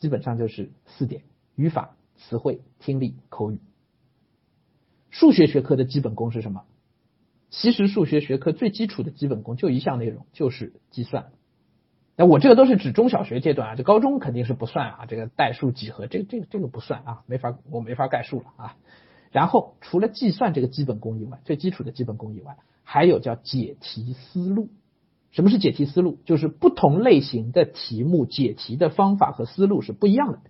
[0.00, 1.22] 基本上就是四点：
[1.54, 3.60] 语法、词汇、听力、口语。
[5.10, 6.64] 数学学科的基本功是什么？
[7.50, 11.26] 其实数学学科最基础的基本功就一项内容，就是计算。
[12.16, 15.06] 那我这个都是指中小学阶段啊，这高中肯定是不算啊。
[15.06, 18.76] 这个代数、几何，这个这个这个不算啊，没法我没法概述了啊。
[19.30, 24.68] 然后除了计算这个基本功以外，最基础的基本功以外，还有叫解题思路。
[25.30, 26.18] 什么是解题思路？
[26.24, 30.40] 就是不同类型的题目解题的方法和思路是不一样的，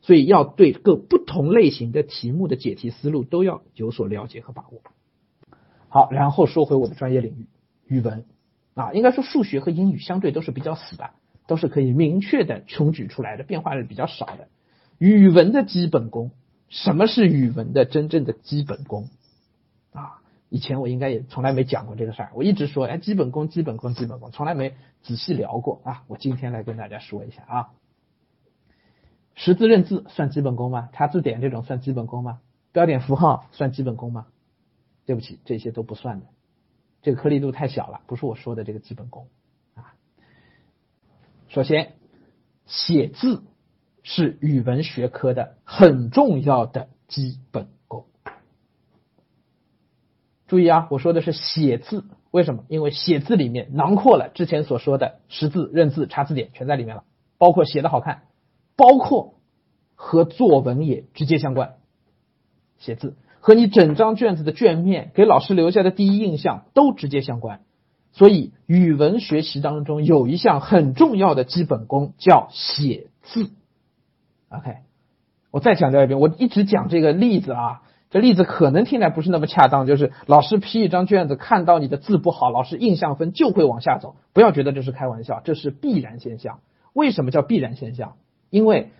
[0.00, 4.80] 所以要对各不同类型的题目的解题思路都要有所了解和把握。
[5.88, 7.46] 好，然后说回我的专业领域，
[7.86, 8.24] 语文。
[8.74, 11.10] 啊，应该说数学和英语相对都是比较死的，
[11.46, 14.48] 都是可以明确的穷举出来的，变化是比较少的。
[14.96, 16.30] 语文的基本功，
[16.72, 19.10] 什么是语文的真正的基本功？
[19.92, 26.04] 啊，以前我应该也从来没讲过这个事儿，我一直说，哎，基本功，基本功，基本功，从来没仔细聊过啊。
[26.08, 27.70] 我今天来跟大家说一下啊，
[29.34, 30.88] 识字认字算基本功吗？
[30.94, 32.40] 查字典这种算基本功吗？
[32.72, 34.26] 标点符号算基本功吗？
[35.04, 36.26] 对不起，这些都不算的。
[37.02, 39.28] 这个颗粒度太小了，不是我说的这个基本功
[39.74, 39.92] 啊。
[41.48, 41.92] 首先，
[42.64, 43.42] 写字
[44.02, 48.06] 是语文学科的很重要的基本功。
[50.46, 52.64] 注意啊，我说的是写字，为什么？
[52.68, 57.04] 因为写字里面囊括了之前所说的识字、认字、查字典，全在里面了，
[57.38, 58.24] 包括写的好看，
[58.76, 59.34] 包括
[59.94, 61.76] 和作文也直接相关。
[62.78, 63.16] 写字。
[63.40, 67.62] 和你整张卷子的卷面给老师留下的第一印象都直接相关，
[68.12, 73.50] 所以语文学习当中有一项很重要的基本功叫写字。
[74.56, 74.76] OK，
[75.50, 86.60] 我再强调一遍，我一直讲这个例子啊，这例子可能听来不是那么恰当，就是老师批一张卷子，看到你的字不好，老师印象分就会往下走，不要觉得这是开玩笑，这是必然现象。
[86.92, 88.14] 为什么叫必然现象？
[88.50, 88.90] 因为。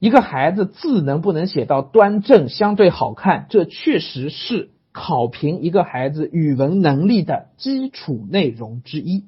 [0.00, 9.24] 一个孩子字能不能写到端正、相对好看，这确实是考评一个孩子语文能力的基础内容之一。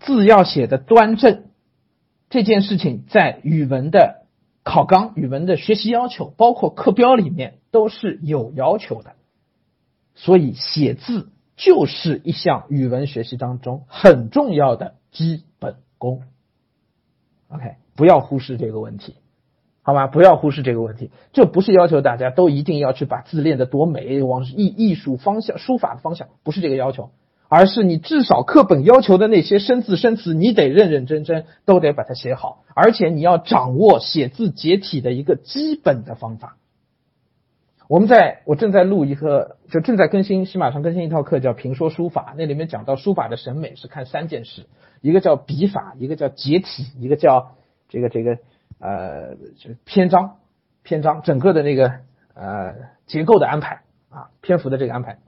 [0.00, 1.44] 字要写的端正，
[2.28, 4.23] 这件事情在语文的
[4.64, 9.12] 考纲、语文的学习要求，包括课标里面都是有要求的。
[10.16, 16.22] 所以写字就是一项语文学习当中很重要的基本功。
[17.48, 19.16] OK，不要忽视这个问题。
[19.82, 21.10] 好吧，不要忽视这个问题。
[21.34, 27.10] 这不是要求大家都一定要去把字练得多美，往艺艺术方向、书法的方向，不是这个要求，
[27.48, 32.64] 而是你至少课本要求的那些生字生词，你得认认真真，都得把它写好。
[32.74, 36.56] 而且你要掌握写字解体的一个基本的方法。
[37.88, 44.66] 我们在我正在录一个，就正在更新，喜马上更新一套课，叫《评说书法》，那里面讲到书法的审美是看三件事，
[45.00, 47.56] 一个叫笔法，一个叫解体，一个叫
[47.88, 48.38] 这个这个。
[48.80, 50.36] 呃，就是篇章，
[50.82, 52.00] 篇章整个的那个
[52.34, 52.74] 呃
[53.06, 55.20] 结构的安排啊，篇幅的这个安排，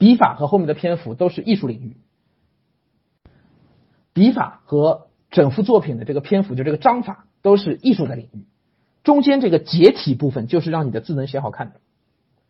[0.00, 1.98] 笔法和后面的篇幅都是艺术领域，
[4.14, 8.46] 笔法和整幅作品的这个篇幅，就这个章法都是艺术的领域，
[9.04, 11.80] 中间这个结体部分就是让你的字能写好看的，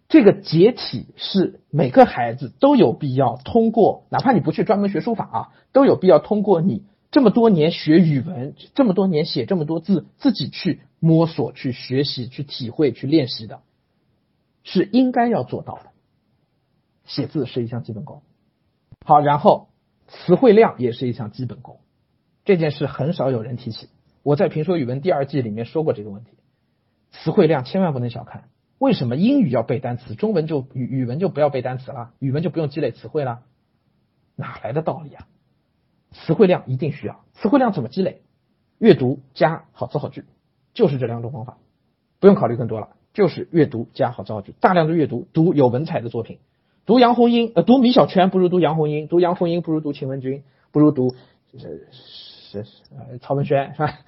[0.08, 6.84] 这个结体是每个孩子都有必要通过，哪怕你不去专门学书法啊，都有必要通过你。
[7.10, 13.62] 这么多年学语文，这么多年写这么多字，自己去摸索、去学习、去体会、去练习的，
[14.62, 15.89] 是应该要做到的。
[17.10, 18.22] 写字是一项基本功。
[19.04, 19.68] 好，然后
[20.06, 21.80] 词汇量也是一项基本功，
[22.44, 23.88] 这件事很少有人提起。
[24.22, 26.30] 我在评说语文第二季里面说过这个问题，
[27.10, 28.44] 词汇量千万不能小看。
[28.78, 33.42] 为什么英语要背单词，中文就语语文就不要背单词了，语文就不用积累词汇了？
[34.36, 35.26] 哪来的道理啊？
[36.12, 38.22] 词汇量一定需要，词汇量怎么积累？
[38.78, 40.24] 阅读加好词好句，
[40.74, 41.58] 就是这两种方法，
[42.20, 46.38] 不用考虑更多了，就是阅读加好词好句，大量的阅读，读有文采的作品，
[46.86, 51.14] 读杨红樱，呃，读米小圈不如读杨红樱，读杨红樱不如读秦文君，不如读
[51.56, 53.98] 是是呃曹文轩是吧？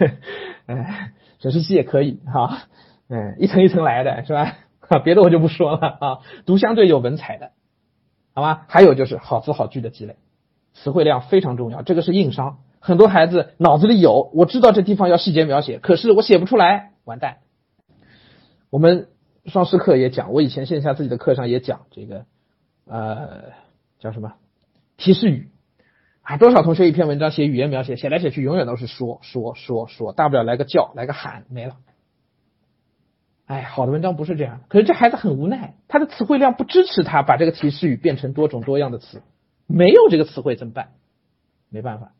[0.66, 2.62] 哎，沈石溪也可以哈，
[3.08, 4.56] 嗯，一层一层来的是吧？
[5.04, 7.50] 别的我就不说了啊，读相对有文采的，
[8.34, 8.62] 好吗？
[8.68, 10.16] 还有就是好词好句的积累。
[10.74, 12.58] 词汇量非常重要，这个是硬伤。
[12.80, 17.38] 很多孩子脑子里有，我知道这地方要细节描写，可是我写不出来，完蛋。
[18.70, 19.08] 我们
[19.46, 22.26] 双师课也讲，我以前线下自己的课上也讲这个，
[22.86, 23.52] 呃，
[23.98, 24.34] 叫什么
[24.96, 25.48] 提示语
[26.22, 26.36] 啊？
[26.36, 31.76] 多少同学一篇文章写语言描写，写来写去永远都是说说说说，大不了来个叫，来个喊，没了。
[33.46, 39.22] 哎，好的文章不是这样，可是这孩子很无奈，他的词汇量不支持他把这个提示语变成多种多样的词，
[39.66, 40.88] 没有这个词汇怎么办？
[41.68, 42.12] 没办法，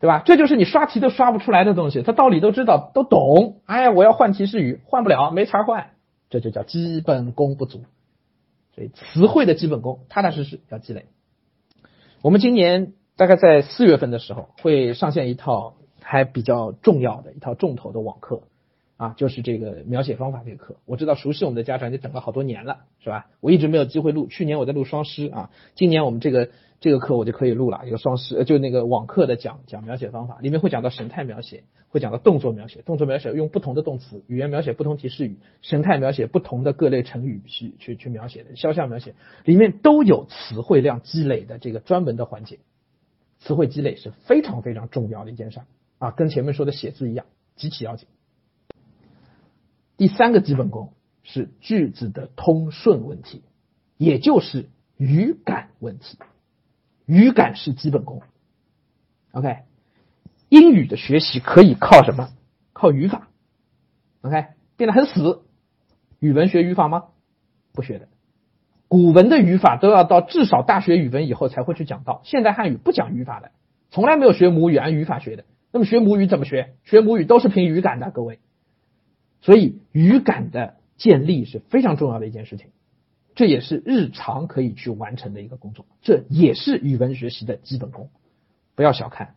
[0.00, 0.22] 对吧？
[0.26, 5.92] 这就是你刷题都刷不出来的东西，他道理都知道都懂，哎呀，我要换提示语换不了，没法换，
[6.30, 7.84] 这就叫基本功不足。
[8.74, 11.06] 所以词汇的基本功，踏踏实实要积累。
[12.22, 18.42] 我们今年大概在四月份的时候会上线一套还比较重要的一套重头的网课。
[18.98, 23.30] 啊，就是这个描写方法这个课，我知道熟悉我们的家长就等了好多年了，是吧？
[23.40, 42.58] 我一直没有机会录，去年我在录双师啊，今年我们这个这个课我就可以录了，一个双师，就那个网课的讲讲描写方法，里面会讲到神态描写，会讲到动作描写，动作描写用不同的动词，语言描写不同提示语，神态描写不同的各类成语去去去描写的，肖像描写里面都有词汇量积累的这个专门的环节，
[43.38, 45.66] 词汇积累是非常非常重要的一件事儿
[45.98, 48.08] 啊，跟前面说的写字一样，极其要紧。
[49.98, 53.42] 第三个基本功是句子的通顺问题，
[53.96, 56.18] 也就是语感问题。
[57.04, 58.22] 语感是基本功。
[59.32, 59.58] OK，
[60.48, 62.30] 英语的学习可以靠什么？
[62.72, 63.28] 靠语法。
[64.22, 65.42] OK，变得很死。
[66.20, 67.06] 语文学语法吗？
[67.72, 68.08] 不学的。
[68.86, 73.50] 古文的语法都要到至少大学语文以后才会去讲到，现代汉语不讲语法的，
[73.90, 75.44] 从来没有学母语按语法学的。
[75.72, 76.76] 那么学母语怎么学？
[76.84, 78.38] 学母语都是凭语感的，各位。
[79.40, 82.68] 所以语感的建立是非常重要的一件事情，
[83.34, 88.10] 这也是日常可以去完成的一个工作，这也是语文学习的基本功，
[88.74, 89.34] 不要小看。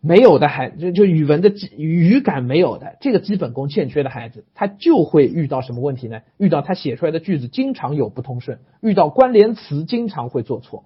[0.00, 6.22] 没有的孩就就语文的语感没有的这个基本功欠缺的孩子，他就会遇到什么问题呢？
[6.36, 10.84] 遇到他写出来的句子经常有不通顺，遇到关联词经常会做错，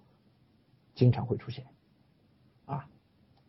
[0.94, 1.66] 经常会出现。
[2.64, 2.86] 啊，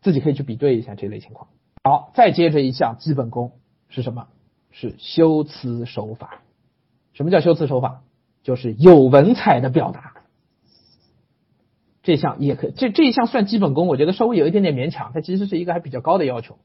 [0.02, 1.48] 自己可以去比对一下这类情况。
[1.82, 3.52] 好，再接着一项基本功
[3.88, 4.28] 是什么？
[4.76, 6.42] 是修辞手法。
[7.12, 8.02] 什么叫修辞手法？
[8.42, 10.12] 就是有文采的表达。
[12.02, 16.58] 这项也可，这这一项算基本功，我觉得稍微有一点点勉强，它其实是一个还比较高的要求。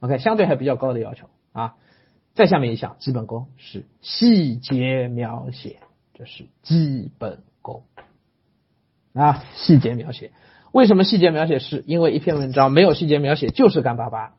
[0.00, 1.74] OK，相对还比较高的要求啊。
[2.32, 5.80] 再下面一项基本功是细节描写，
[6.14, 7.82] 这是基本功
[9.12, 9.44] 啊。
[9.56, 10.30] 细节描写，
[10.72, 11.58] 为什么细节描写？
[11.58, 14.37] 是因为一篇文章没有细节描写就是干巴巴。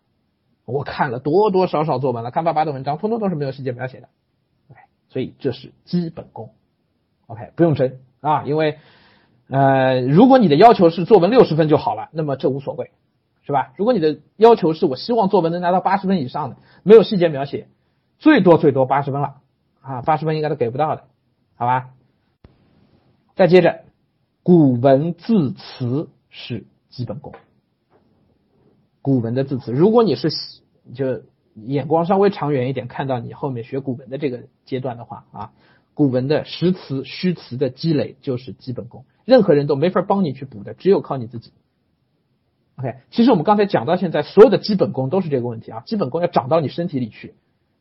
[0.71, 4.09] 我看了多多少少作文了，干巴巴的文章，通通都是没有细节描写的。
[4.69, 4.79] OK，
[5.09, 6.51] 所以这是基本功。
[7.27, 8.77] OK，不用争啊，因为
[9.49, 12.91] 呃，如果你的要求是作文六十分就好了，那么这无所谓，
[13.45, 13.73] 是吧？
[13.77, 17.67] 如果你的要求是我希望作文能拿到八十分以上的，没有细节描写，
[18.19, 19.37] 最多最多八十分了
[19.81, 21.05] 啊，八十分应该都给不到的，
[21.55, 21.89] 好吧？
[23.35, 23.85] 再接着，
[24.43, 27.33] 古文字词是基本功。
[29.01, 30.29] 古文的字词，如果你是
[30.93, 31.21] 就
[31.55, 35.51] 眼光稍微长远一点，看到你后面学古文的这个阶段的话啊，
[35.93, 41.51] 古文的实词虚词的积累就是基本功，任何人都没法帮你去补的，只有靠你自己。
[42.77, 47.33] OK，其实我们刚才讲到现在，所有的基本功都是这个问题啊，基本功要长到你身体里去，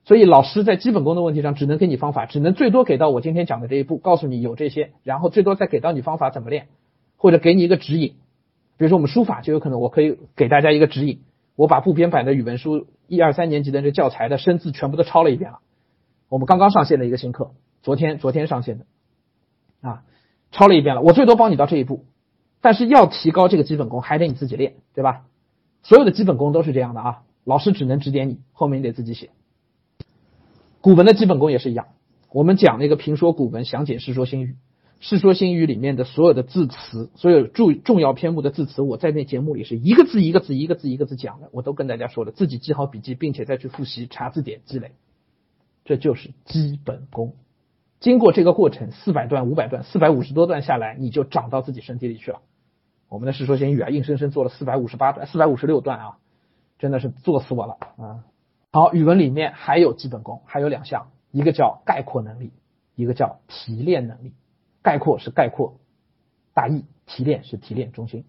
[0.04, 6.68] 所以老师在基本功的问题上只能给你方法，只能最多给到我今天讲的这一步，告诉你有这些，然后最多再给到你方法怎么练，
[7.16, 8.14] 或者给你一个指引。
[8.78, 11.20] 比如说我们书法就有可能，我可以给大家一个指引，
[11.56, 15.58] 我把部编版的语文书一二三年级的这教材的生字全部都抄了一遍了。
[16.28, 17.50] 我们刚刚上线的一个新课，
[17.82, 18.86] 昨天昨天上线的，
[19.80, 20.04] 啊，
[20.52, 21.02] 抄了一遍了。
[21.02, 22.04] 我最多帮你到这一步，
[22.60, 25.24] 但是要提高这个基本功，还得你自己练，对吧？
[25.82, 29.30] 所有的基本功都是这样的啊，老师只能指点你，后面你得自己写。
[30.80, 31.88] 古文的基本功也是一样，
[32.30, 34.46] 我们讲那个评说古文，详解《世说新语》。
[35.00, 44.92] 《世说新语》里面的所有的字词，所有重重要篇目的字词，我在那节目里是一个字一个字、一个字一个字讲的，我都跟大家说了，自己记好笔记，并且再去复习、查字典积累，
[45.84, 47.34] 这就是基本功。
[48.00, 52.40] 经过这个过程，四百段、五百段、四百五十多段下来，你就长到自己身体里去了。
[53.08, 56.18] 我们的《世说新语》啊，硬生生做了四百五十八段、四百五十六段啊，
[56.78, 58.24] 真的是做死我了啊！
[58.72, 62.52] 好，语文里面还有基本功，还有两项，一个叫概括能力，
[62.96, 64.32] 一个叫提炼能力。
[64.82, 65.78] 概括是概括
[66.54, 68.24] 大意，提炼是提炼中心。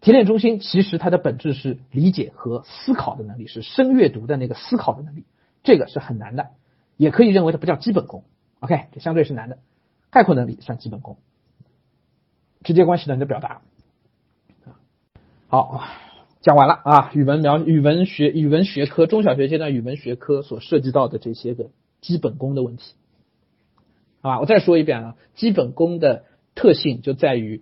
[0.00, 5.24] 提炼中心其实它的本质是理解和思考的能力，是深阅读的那个思考的能力。
[5.62, 6.50] 这个是很难的，
[6.98, 8.24] 也可以认为它不叫基本功。
[8.60, 9.58] OK，这相对是难的。
[10.10, 11.16] 概括能力算基本功，
[12.62, 13.62] 直接关系到你的表达。
[15.48, 15.82] 好，
[16.40, 17.10] 讲完了啊。
[17.14, 21.70] 语文描语文学语文学科中小学阶段语文学科所涉及到的这些个
[22.00, 22.94] 基本功的问题。
[24.24, 27.60] 好吧，我再说一遍啊，基本功的特性就在于，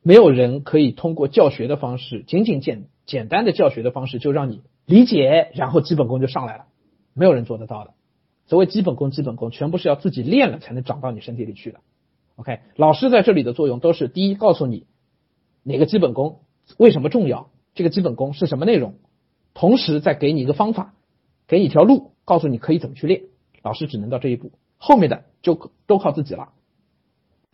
[0.00, 6.64] 没有人可以通过教学的方式，仅仅简简单的教学的方式就让你理解，然后基本功就上来了，
[7.12, 7.92] 没有人做得到的。
[8.46, 11.80] 所谓基本功，基本功全部是要自己练了才能长到你身体里去的。
[12.36, 14.86] OK，老师在这里的作用都是第一，告诉你
[15.62, 16.40] 哪个基本功
[16.78, 18.94] 为什么重要，这个基本功是什么内容，
[19.52, 20.94] 同时再给你一个方法，
[21.46, 23.24] 给你一条路，告诉你可以怎么去练。
[23.62, 26.50] 老师只能到这一步，后面的就都靠自己了。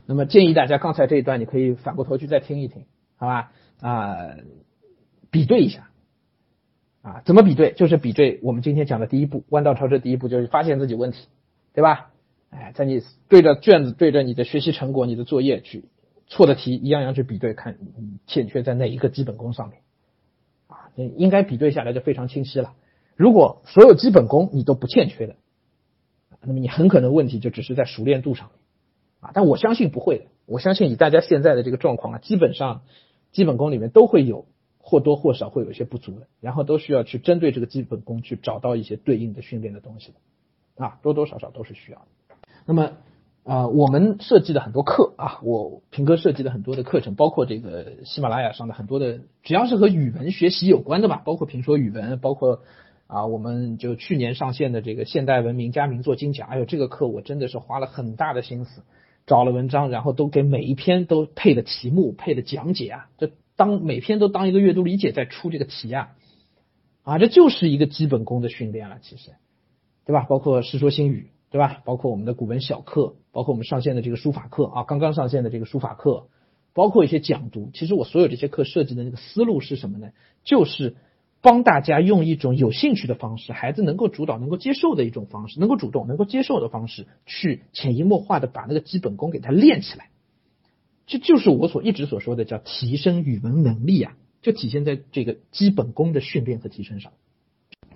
[0.06, 3.52] 那么建议大家刚才这一段你可以反过头去再听一听，好吧？
[3.80, 4.16] 啊，
[5.30, 5.88] 比对一下。
[7.02, 7.72] 啊，怎么比对？
[7.72, 11.26] 就是比对我们今天讲的第一步，弯道超车第一步就是发现自己问题，
[11.74, 12.12] 对吧？
[12.50, 15.86] 哎，在你对着卷子、对着你的学习成果、你的作业去
[16.28, 17.76] 错的题，一样样去比对，看
[18.28, 19.80] 欠缺在哪一个基本功上面。
[20.68, 22.74] 啊，应该比对下来就非常清晰了。
[23.16, 25.34] 如果所有基本功你都不欠缺的，
[26.45, 28.57] 那么你很可能问题就只是在熟练度上面。
[29.20, 30.24] 啊，但我相信不会的。
[30.47, 32.82] 我相信以大家现在的这个状况啊，基本上
[33.30, 34.47] 基本功里面都会有。
[34.84, 40.11] 或多或少会有一些不足的，然后都需要去针对这个基本功去找到一些对应的训练的东西
[40.76, 42.34] 的，啊，多多少少都是需要的。
[42.66, 42.90] 那么，
[43.45, 52.62] 啊，我们设计的很多课啊，我平哥设计的很多的课程，包括这个喜马拉雅上的很多的，只要是和语文学习有关的吧，包括评说语文，包括
[53.12, 58.82] 啊，我们就去年上线的这个现代文明加名作精讲，哎呦，这个课我真的是花了很大的心思，
[59.26, 63.30] 找了文章，然后都给每一篇都配的题目，配的讲解啊，这。
[63.54, 66.16] 当每篇都当一个阅读理解在出这个题啊，
[67.02, 69.32] 啊，这就是一个基本功的训练了，其实，
[70.06, 70.22] 对吧？
[70.22, 71.82] 包括《世说新语》，对吧？
[71.84, 76.28] 包括我们的古文小课，包括我们上线的这个书法课啊，刚刚上线的这个书法课，
[76.72, 77.70] 包括一些讲读。
[77.74, 80.12] 其实我所有这些课设计的那个思路是什么呢？
[80.44, 80.96] 就是
[81.43, 90.09] 帮大家用一种有兴趣的方式，孩子能够主导、能够接受的一种方式，能够主动、能够接受的方式，去潜移默化的把那个基本功给他练起来。
[91.07, 97.12] 这就是我所一直所说的叫提升语文能力啊，就体现在这个基本功的训练和提升上。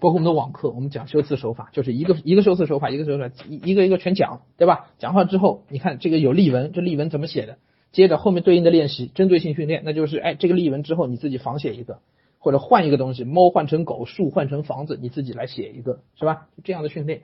[0.01, 4.91] 包括我们的网课，我们讲修辞手法，就是一个一个修辞手法，一个手法一一个一个全讲，对吧？
[4.99, 7.59] 讲话之后，你看这个有例文，这例文怎么写的？
[7.93, 12.01] 接着后面对应的练习，针对性训练，那就是哎，这个例文之后你自己仿写一个，
[12.47, 16.47] 或者换一个东西，猫换成狗，树换成房子，你自己来写一个，是吧？
[16.63, 17.23] 这样的训练。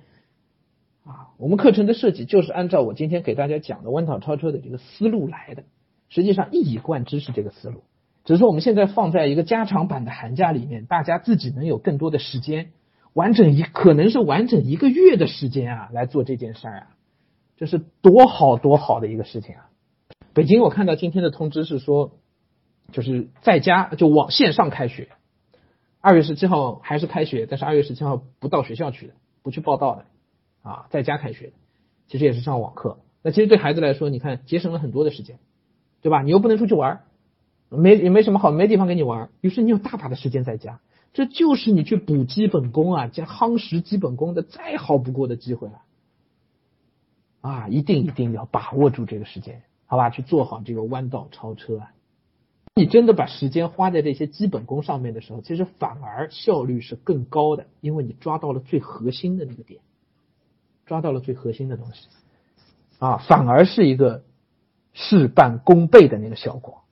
[1.04, 5.62] 啊，我们课程的设计就是按照我今天给大家讲的弯道超车的这个思路来的，
[6.08, 7.84] 实际上一以贯之是这个思路，
[8.24, 12.72] 只是说我们现在放在一个加长版的寒假里面，大家自己能有更多的时间，
[13.12, 16.86] 完整一可能是完整一个月的时间啊来做这件事儿啊，
[17.56, 19.70] 这是多好多好的一个事情啊！
[20.34, 22.10] 北京我看到今天的通知是说，
[22.92, 25.08] 就是在家就网线上开学，
[26.00, 30.04] 二月十七号还是开学，但是二月十七号不到学校去的，不去报道的。
[30.62, 31.52] 啊，在家开学，
[32.06, 33.00] 其实也是上网课。
[33.22, 35.40] 那其实对孩子来说，你看节省了很多的时间，
[36.02, 36.22] 对吧？
[36.22, 37.00] 你又不能出去玩，
[37.68, 40.78] 没也没什么好，没地方给你玩，于是你有大把的时间在家。
[41.12, 45.82] 这就是你去补基本功啊，加夯实基本功的再好不过的机会了。
[47.40, 50.10] 啊，一定一定要把握住这个时间，好吧？
[50.10, 51.92] 去做好这个弯道超车啊！
[52.74, 59.80] 你真的把时间花在这些基本功上面的时候，其实反而效率是更高的，因为你抓到了最核心的那个点。
[60.84, 62.08] 抓到了最核心的东西，
[62.98, 64.24] 啊，反而是一个
[64.92, 66.82] 事半功倍的那个效果，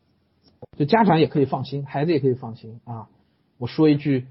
[0.79, 3.09] 就家长也可以放心，孩子也可以放心啊。
[3.59, 4.27] 我说一句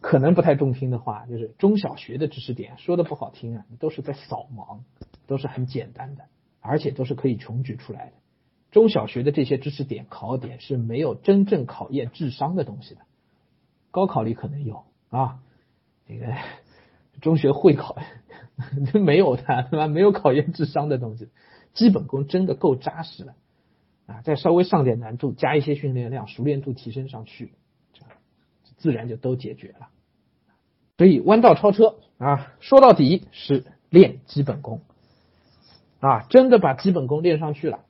[0.00, 4.80] 可能不太中听的话，就是中小学的知识点说的不好听啊，都是在扫盲，
[5.28, 6.24] 都是很简单的，
[6.60, 8.12] 而且都是可以穷举出来的。
[8.74, 13.02] 中小学的这些知识点考点是没有真正考验智商的东西的，
[13.92, 15.38] 高考里可能有啊，
[16.08, 16.34] 这个
[17.22, 17.96] 中学会考。
[18.94, 19.86] 没有的，对吧？
[19.86, 21.28] 没有考验智商的东西，
[21.72, 23.34] 基本功真的够扎实了
[24.06, 24.22] 啊！
[24.22, 27.52] 再稍微上点难度，加一些训练量，熟练度提升上去，
[28.76, 29.88] 自然就都解决了。
[30.98, 34.82] 所以弯道超车啊，说到底是练基本功
[35.98, 36.22] 啊！
[36.30, 37.80] 真的把基本功练上去了，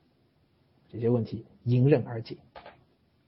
[0.94, 2.36] 这些问题迎刃而解，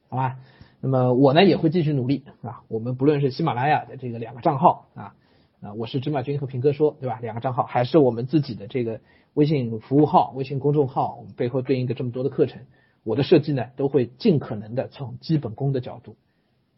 [0.08, 0.38] 好吧？
[0.80, 2.62] 那么我呢也会继续努力啊！
[2.68, 5.14] 我们不论是喜马拉雅的这个两个账号啊。
[5.60, 7.18] 啊，我是芝麻君和平哥说，对吧？
[7.22, 9.00] 两个账号还是我们自己的这个
[9.32, 12.60] 微信服务号、微信公众号，我们背后对应的这么多的课程，
[13.04, 16.14] 我的设计呢，都会尽可能的从基本功的角度，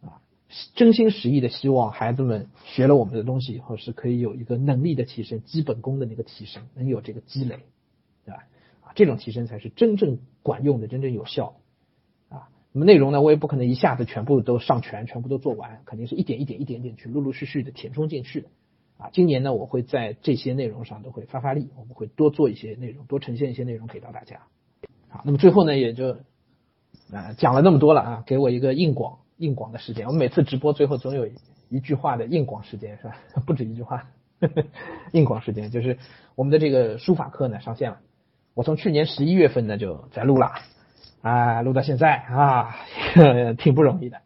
[0.00, 0.22] 啊，
[0.76, 7.58] 真心实意的希望孩子们学了我们的东西以后，是可以有一个能力的提升，基本功的那个提升，能有这个积累，
[8.94, 11.56] 这种提升才是真正管用的，真正有效。
[12.28, 18.48] 啊，那么内容呢，我也不可能一下子全部都上全，全部都做完，肯定是一点一点、一点点去陆陆续续的填充进去的。
[18.98, 24.42] 啊，今年呢，我会在这些内容上都会发发力，我们会多做一些内容，多呈现一些内容给到大家。
[25.08, 26.18] 好，那么最后呢，也就
[27.12, 30.06] 啊讲了那么多了啊，给我一个硬广硬广的时间。
[30.06, 31.28] 我们每次直播最后总有
[31.68, 33.16] 一句话的硬广时间，是吧？
[33.46, 34.10] 不止一句话。
[35.10, 35.98] 硬广时间就是
[36.36, 38.00] 我们的这个书法课呢上线了，
[38.58, 40.50] 我从去年十一月份呢就在录了，
[41.22, 42.74] 啊，录到现在啊，
[43.56, 44.22] 挺不容易的，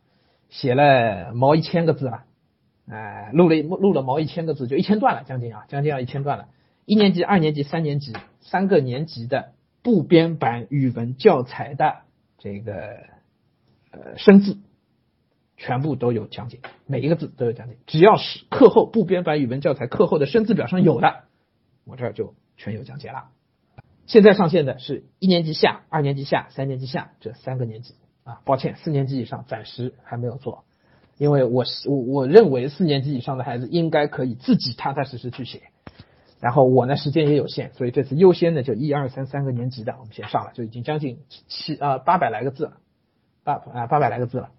[0.48, 2.24] 写了毛一千个字了，
[2.88, 6.48] 哎，录了录了毛一千个字，就一千段了，将近啊，将近要一千段了。
[6.86, 9.52] 一年级、二年级、三年级三个年级的
[9.82, 11.96] 部编版语文教材的
[12.38, 12.72] 这个
[13.90, 14.56] 呃生字。
[15.58, 17.76] 全部都有讲解，每一个字都有讲解。
[17.86, 21.24] 只要是课后部编版语文教材课后的生字表上有的，
[21.84, 23.28] 我这儿就全有讲解了。
[24.06, 27.94] 现在上线的是一年级下、二年级下、三年级下这三个年级
[28.24, 28.40] 啊。
[28.44, 30.64] 抱歉，四年级以上暂时还没有做，
[31.18, 35.62] 因为我我我认为四年级以上的孩子应该可以自己踏踏实实去写。
[36.40, 42.78] 然后我呢时间也有限，所以这次优先的就一二三三个年级的我们先上了，就已经将近七啊八百来个字了，
[43.44, 44.50] 八啊八百来个字了。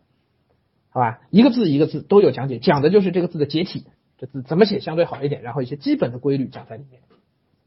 [0.90, 3.88] 好吧，一个字一个字都有讲解，讲的就是这个字的解体，
[4.18, 7.02] 这字怎么写相对好一点，然后一些基本的规律讲在里面，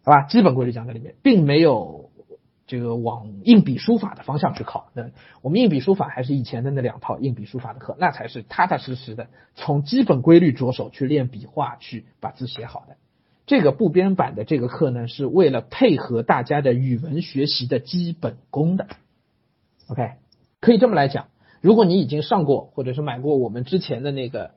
[0.07, 2.11] 好吧，基本规律讲在里面，并没有
[2.69, 4.91] 这个往硬笔书法的方向去考。
[4.95, 5.11] 那
[5.43, 9.27] 我们硬笔书法还是以前的那两套硬笔书法的课，那才是踏踏实实的
[9.57, 12.97] 从基本规律着手去练笔画，去把字写好的。
[13.47, 18.87] 这个部编版的这个课呢，是为了配合大家的语文学习的基本功的。
[19.89, 20.13] OK，
[20.61, 21.27] 可以这么来讲。
[21.61, 24.53] 如果你已经上过或者是买过我们之前的那个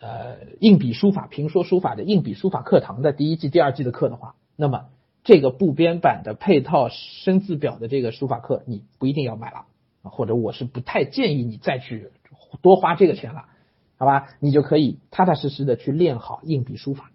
[0.00, 4.84] 呃硬笔书法评说书法的硬笔书法课堂的第一季、第二季的课的话，那么
[5.24, 9.64] 这个部编版的配套生字表的这个书法课你不一定要买了，
[10.04, 12.12] 或者我是不太建议你再去
[12.60, 13.46] 多花这个钱了，
[13.98, 14.28] 好吧？
[14.38, 17.10] 你就可以踏踏实实的去练好硬笔书法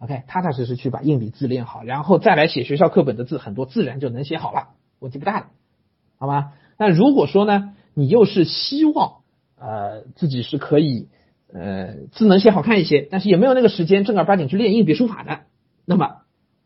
[0.00, 5.46] ，OK，踏踏实实去把硬笔字练好，然后再来写学校课本的字，很多自然就能写好了，问题不大的，
[6.18, 6.54] 好吧？
[6.78, 7.74] 那如果说呢？
[7.98, 9.20] 你又是希望
[9.58, 11.08] 呃自己是可以
[11.50, 15.44] 呃字能写好看一些，但是也没有那个时间正儿八经去练硬笔书法的，
[15.86, 16.16] 那么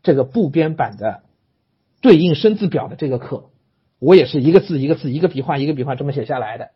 [0.03, 1.23] 这个部编版的
[2.01, 3.49] 对应生字表的这个课，
[3.99, 6.71] 我也是一个字一个字一个笔画一个笔画这么写下来的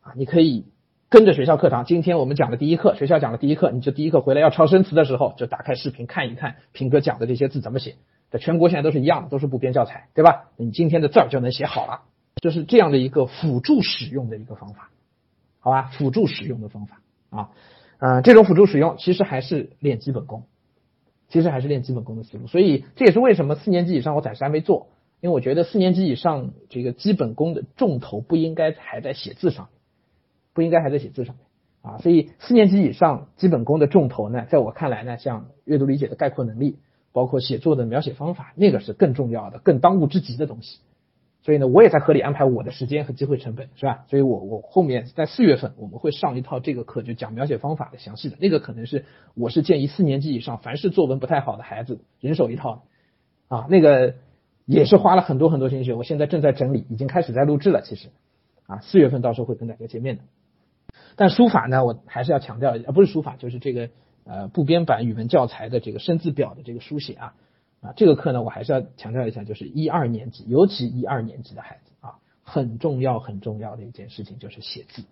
[0.00, 0.66] 啊，你可以
[1.08, 7.96] 跟着学校课堂，今天我们讲的第一课，学校讲的第一课，你就第一课回来要抄生词的时候，就打开视频看一看平哥讲的这些字怎么写，
[8.30, 10.50] 在全国现在都是一样的，都是部编教材，对吧？
[10.56, 12.02] 你今天的字儿就能写好了。
[12.40, 14.88] 就是这样的一个辅助使用的一个方法，
[15.58, 15.90] 好吧？
[15.92, 17.50] 辅助使用的方法啊，
[17.98, 20.44] 呃，这种辅助使用其实还是练基本功，
[21.30, 22.46] 其实还是练基本功的思路。
[22.46, 24.88] 所以这也是为什么四年级以上我暂时还没做，
[25.22, 29.80] 因为我觉得四年级以上这个基本功的重头不应该还在写字上面，
[30.52, 31.46] 不应该还在写字上面
[31.94, 31.98] 啊。
[31.98, 36.76] 所以四年级以上基本功的重头呢，在我看来呢，像阅读理解的概括能力，
[37.12, 40.80] 包括写作的描写方法，那个是更重要的、更当务之急的东西。
[41.42, 44.04] 所以呢，我也在合理安排我的时间和机会成本，是吧？
[44.08, 52.84] 所以我我后面在四月份我们会上一套这个课，就讲描写方法的详细的那个，可能是我是建议四年级以上凡是作文不太好的孩子人手一套
[53.48, 54.16] 啊，那个
[54.66, 57.80] 也是花了很多很多心血，我现在正在整理，已经开始在录制了。
[57.80, 58.08] 其实
[58.66, 60.22] 啊，四月份到时候会跟大家见面的。
[61.16, 63.88] 但书法呢，我还是要强调一下，不是书法，就是这个
[64.24, 67.34] 呃部编版语文教材的这个生字表的这个书写啊。
[67.80, 75.04] 啊，这个课呢，我还是要强调一下，就是一二年级，尤其一二年级的孩子啊，很重要很重要的一件事情就是写字，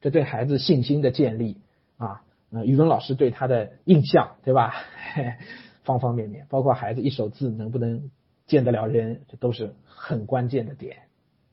[0.00, 1.58] 这对孩子信心的建立
[1.98, 4.74] 啊，呃，语文老师对他的印象，对吧？
[5.84, 8.10] 方方面面，包括孩子一手字能不能
[8.48, 10.96] 见得了人，这都是很关键的点，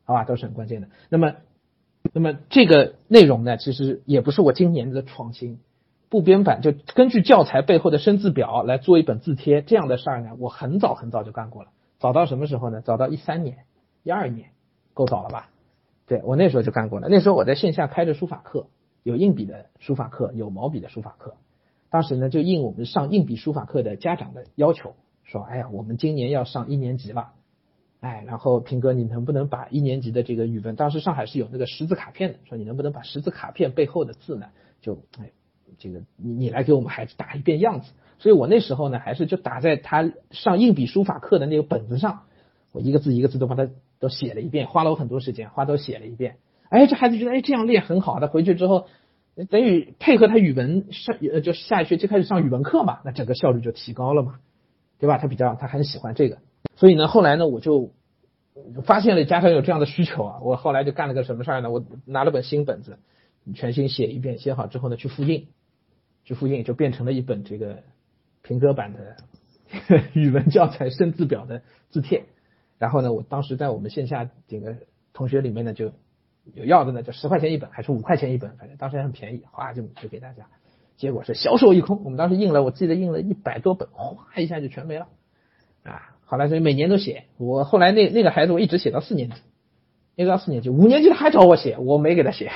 [0.06, 0.24] 好吧？
[0.24, 0.90] 都是很关键的。
[1.10, 1.36] 那么，
[2.14, 5.60] 那么这个内容呢，其实也不是我今年的创新。
[6.14, 11.72] 部编版就根据教材背后的生字表来做一本字帖，这样的事儿呢，我很早很早就干过了。
[11.98, 12.82] 早到什么时候呢？
[12.82, 13.66] 早到一三年、
[14.04, 14.52] 一二年，
[14.94, 15.50] 够早了吧？
[16.06, 17.08] 对我那时候就干过了。
[17.10, 18.68] 那时候我在线下开着书法课，
[19.02, 21.34] 有硬笔的书法课，有毛笔的书法课。
[21.90, 24.94] 当时呢，就应我们上硬笔书法课的家长的要求，
[25.24, 27.32] 说：“哎呀，我们今年要上一年级了，
[28.02, 30.76] 哎，然后平哥，你能不能把一年级的这个语文？
[30.76, 34.46] 当时上海是有那个识字卡片的，说你能不能把识字卡片背后的字呢，
[34.80, 35.32] 就哎。”
[35.78, 42.24] 这个你你来给我们孩子打一遍样子，所以我那时候呢，还是就打在他上硬笔书法课的那个本子上，
[42.72, 43.70] 我一个字一个字都把它
[44.00, 46.38] 都写了一遍，花了我很多时间，花都写了一遍。
[46.70, 48.88] 哎，这孩子觉得哎这样练很好，他回去之后
[49.50, 54.40] 等于配合他语文上呃就下一学期开始上语文课嘛，那整个效率就提高了嘛，
[55.00, 55.18] 对吧？
[55.18, 56.38] 他比较他很喜欢这个，
[56.76, 57.92] 所以呢后来呢我就
[58.84, 61.72] 发现了家长有这样的需求啊，我后来就干了个什么事儿呢？
[61.72, 62.98] 我拿了本新本子，
[63.54, 65.48] 全新写一遍，写好之后呢去复印。
[66.34, 67.84] 复印就变成了一本这个
[68.42, 69.18] 平哥版的
[70.14, 72.26] 语文教材生字表的字帖，
[72.78, 74.76] 然后呢，我当时在我们线下这个
[75.14, 75.92] 同学里面呢，就
[76.54, 80.48] 有要的呢，就十块钱一本，还是五块钱一本，反正当时还很便宜，哗就就给大家。
[80.96, 82.04] 结果是销售一空。
[82.04, 85.08] 我们当时印了，我记得印了一百多本，哗一下就全没了
[85.84, 86.16] 啊！
[86.26, 89.36] 后来所以每年都写，我后来那那个孩子我一直写到四年级，
[90.16, 92.52] 一直到四年级，五年级他还找我写，我没给他写，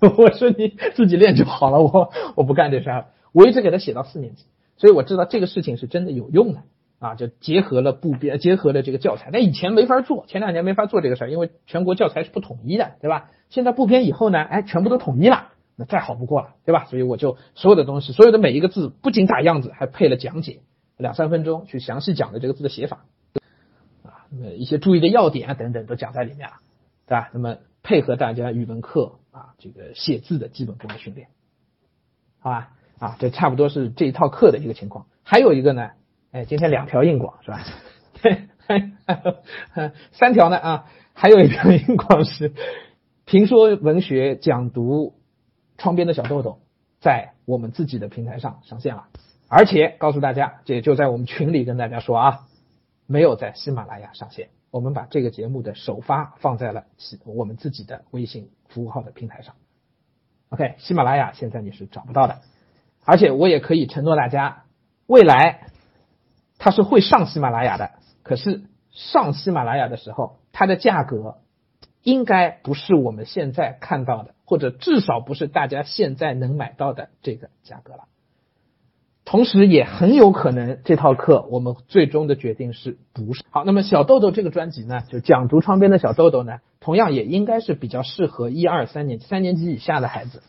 [0.18, 4.44] 我说你自己练就好了，我我不干这事儿，我一直给他写到四年级，
[4.76, 6.62] 所以我知道这个事情是真的有用的。
[7.00, 9.30] 啊，就结合了部编，结合了这个教材。
[9.32, 13.30] 但以前没法做，前两年没法做这个事儿，因为全国教材是不统一的，对吧？
[13.48, 16.84] 现在部编以后呢，哎，全部都统一了，那再好不过了，对吧？
[16.90, 20.60] 所以我就所有的东西，所有的每一个字，不仅打样子，还配了讲解，
[20.98, 23.06] 两三分钟去详细讲的这个字的写法，
[24.02, 26.56] 啊，那么一些注意的要点啊等等都讲在里面了，
[27.06, 27.30] 对吧？
[27.32, 31.28] 那么配合大家语文课啊，这个写字的基本功的训练，
[32.38, 32.70] 好吧？
[32.98, 35.06] 啊，这差不多是这一套课的一个情况。
[35.22, 35.90] 还有一个呢。
[36.32, 37.60] 哎，今天两条硬广是吧？
[40.12, 42.52] 三条呢啊，还有一条硬广是
[43.24, 45.18] 评说文学讲读
[45.76, 46.60] 窗边的小豆豆，
[47.00, 49.08] 在我们自己的平台上上线了，
[49.48, 52.46] 而且告诉大家，这就在我们群里跟大家说啊，
[53.08, 59.54] 没有在喜马拉雅上线，我们把这个节目的首发放在了喜我们自己的微信服务号的平台上。
[60.50, 62.40] OK，喜马拉雅现在你是找不到的，
[63.04, 64.64] 而且我也可以承诺大家，
[65.06, 65.66] 未来。
[66.62, 67.92] 它是会上喜马拉雅的，
[68.22, 71.38] 可是上喜马拉雅的时候，它的价格
[72.02, 78.08] 应该不是我们现在看到的，或者至少不是大家现在能买到的这个价格了。
[79.30, 83.62] 同时，也很有可能这套课我们最终的决定是不是好。
[83.62, 90.42] 那么，小豆豆这个专辑呢，就讲读窗边的小豆豆呢，同样也应该是比较适合一二三年级、三年级以下的孩子。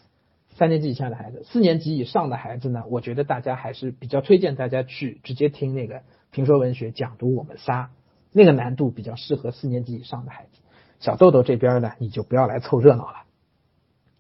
[0.56, 2.82] 三年级以下的孩子，四年级以上的孩子呢？
[2.90, 6.02] 我觉得大家还是比较推荐大家去直接听那个
[6.32, 7.92] 评说文学讲读我们仨，
[8.32, 10.60] 那个难度比较适合四年级以上的孩子。
[11.00, 13.18] 小豆豆这边呢，你就不要来凑热闹了，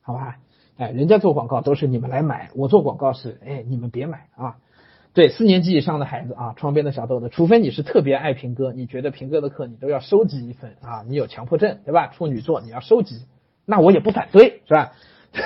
[0.03, 0.37] 好吧？
[0.81, 4.57] 哎，人家做广告都是你们来买，我做广告是哎你们别买啊。
[5.13, 12.07] 对，四年级以上的孩子啊，窗边的小豆豆，除非你是特别爱评歌，你觉得评歌的课你都要收集一份啊，你有强迫症对吧？
[12.07, 13.27] 处女座你要收集，
[13.63, 14.93] 那我也不反对是吧？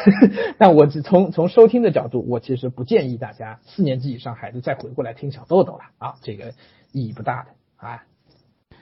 [0.57, 6.53] 但我从从收听的角度，我其实不建议大家四年级以上孩子再回过来听小豆豆了啊，这个
[6.93, 8.03] 意义不大的啊。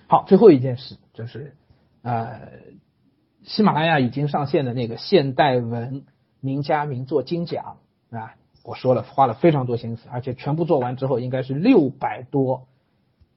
[0.05, 1.55] 好，最后一件事就是
[2.03, 2.41] 呃，
[3.41, 6.03] 喜马拉雅已经上线的那个现代文
[6.43, 7.77] 名家名作精讲
[8.09, 8.35] 啊，
[8.65, 12.67] 我说了花了非常多心思，而且全部做完之后应该是六百多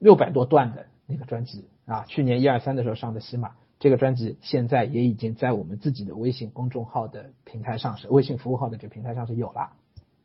[0.01, 3.53] 六百多段的那个专辑啊，去年一二三的时候上的喜马。
[3.79, 9.71] 这个专辑现在也已经在我们自己的微信公众号的平台上是微信服务号的这个平台上是有了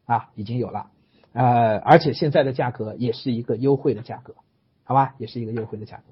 [0.05, 0.89] 啊，已经有了，
[1.33, 4.35] 呃，而且现在的价格也是一个优惠的价格，
[4.85, 6.03] 好吧，也是一个优惠的价格。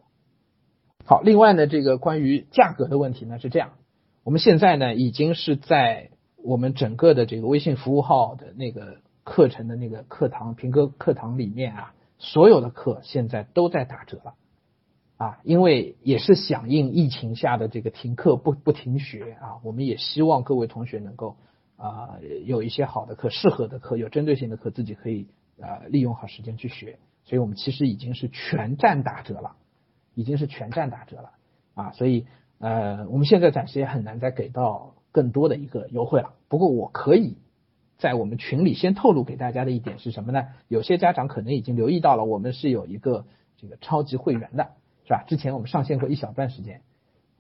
[1.06, 3.72] 好，另外呢，这个关于价格的问题呢是这样，
[4.24, 6.12] 我们现在呢已经是在
[6.50, 14.34] 我们整个的这个微信服务号的那个课程的那个课堂评歌课堂里面啊，所有的课现在都在打折了。
[15.18, 21.38] 啊，因为也是响应疫情下的这个停课不不停学啊，我们也希望各位同学能够
[21.78, 25.28] 啊有一些好的课、适合的课、有针对性的课，自己可以
[25.62, 26.97] 啊利用好时间去学。
[27.26, 29.56] 所以我们其实已经是全站打折了，
[30.16, 31.30] 已经是全站打折了
[31.76, 31.91] 啊。
[31.91, 32.26] 所以
[32.58, 36.34] 呃，我们现在暂时也很难再给到更多的一个优惠了。
[36.48, 37.36] 不过我可以
[37.98, 40.48] 在我们群里先透露给大家的一点是什么呢？
[40.70, 43.26] 有些家长可能已经留意到了，我们是有一个
[43.58, 44.70] 这个超级会员的。
[45.10, 45.24] 是吧？
[45.28, 46.82] 之前我们上线过一小段时间，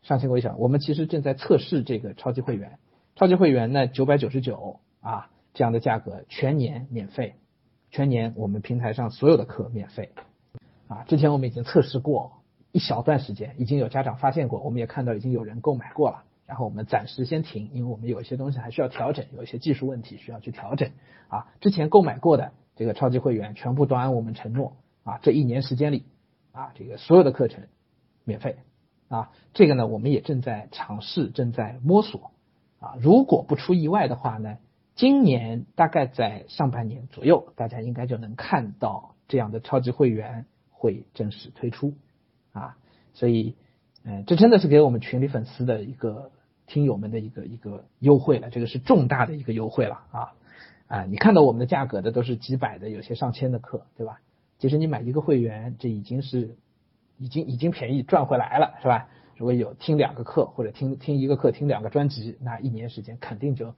[0.01, 2.79] 上线过一小，我们其实正在测试这个超级会员。
[3.15, 7.35] 超级会员呢，九百九十九啊这样的价格，全年免费，
[7.91, 10.09] 全年我们平台上所有的课免费
[10.87, 11.03] 啊。
[11.03, 16.23] 之前我们已经测试过一小段时间，已经有家长发现过，我们也看到已经有人购买过了。
[16.49, 20.91] 然后我们暂时先停，因为我们有一些东西还需要调整，有一些技术问题需要去调整
[21.29, 21.47] 啊。
[21.61, 26.03] 之前购买过的这个超级会员，全部都按我们承诺啊，这一年时间里。
[26.51, 27.65] 啊，这个所有的课程
[28.25, 28.57] 免费
[29.07, 32.31] 啊，这个呢，我们也正在尝试，正在摸索
[32.79, 32.95] 啊。
[32.99, 34.57] 如果不出意外的话呢，
[34.95, 41.93] 今年大概在上半年左右，大家应该就能看到这样的超级会员会正式推出
[42.51, 42.75] 啊。
[43.13, 43.55] 所以，
[44.03, 46.31] 嗯，这真的是给我们群里粉丝的一个
[46.69, 50.33] 听友们的一个一个优惠了，这个是重大的一个优惠了啊
[50.87, 51.03] 啊！
[51.05, 54.21] 你看到我们的价格的都是几百的，有些上千的课，对吧？
[54.59, 56.55] 其实你买一个会员，这已经是
[57.17, 59.09] 已经已经便宜赚回来了，是吧？
[59.35, 63.69] 如果有听两个课或者听听一个课听两个专辑，那一年时间肯定就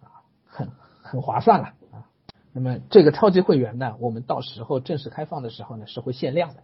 [0.00, 0.68] 啊很
[1.00, 2.04] 很划算了啊。
[2.52, 6.62] 那么这个超级会员呢，我们到时候正式开放的时候呢，是会限量的，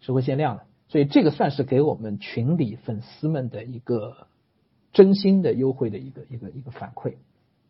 [0.00, 0.64] 是会限量的。
[0.88, 4.26] 所以这个算是给我们群里粉丝们的一个
[4.92, 7.14] 真心的优惠的一个一个一个反馈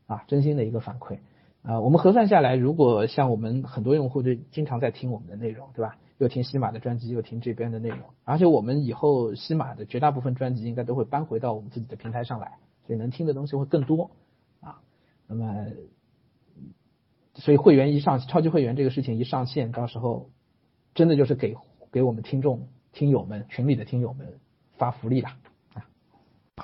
[0.06, 1.18] 啊，真心的一个反馈。
[1.62, 5.96] 啊，我们核算下来，如果像我们很多用户就经常在听我们的内容，对吧？
[6.18, 14.10] 又听西马的专辑，又听这边的内容，而且我们以后西马的绝大部分专辑应该都会搬回到我们自己的平台上来，所以能听的东西会更多
[14.60, 14.80] 啊。
[15.26, 15.66] 那么，
[17.34, 20.30] 所以会员一上超级会员这个事情一上线，到时候
[20.94, 21.56] 真的就是给
[21.90, 24.26] 给我们听众听友们群里的听友们
[24.78, 25.30] 发福利了。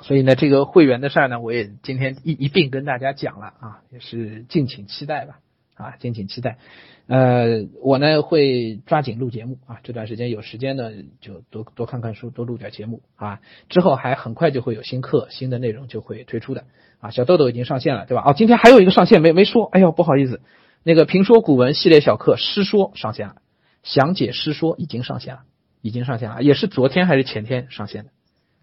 [0.03, 5.39] 所以呢，这个会员的事儿呢，我也今天一一并跟大家讲了啊，也是敬请期待吧，
[5.75, 6.59] 啊，敬请期待。
[7.07, 10.91] 呃，我呢会抓紧录节目啊，这段时间有时间呢
[11.21, 13.41] 就多多看看书，多录点节目啊。
[13.71, 16.65] 之后还很快就会有新课、新的内容就会推出的
[17.01, 17.11] 啊。
[17.11, 18.25] 小豆豆已经上线了，对吧？
[18.27, 20.43] 哦，今天还有一个上线没没说，哎呦，不好意思，
[20.83, 23.37] 那个评说古文系列小课《诗说》上线了，
[23.83, 25.41] 详解《诗说》已经上线了，
[25.81, 28.11] 已经上线了，也是昨天还是前天上线的。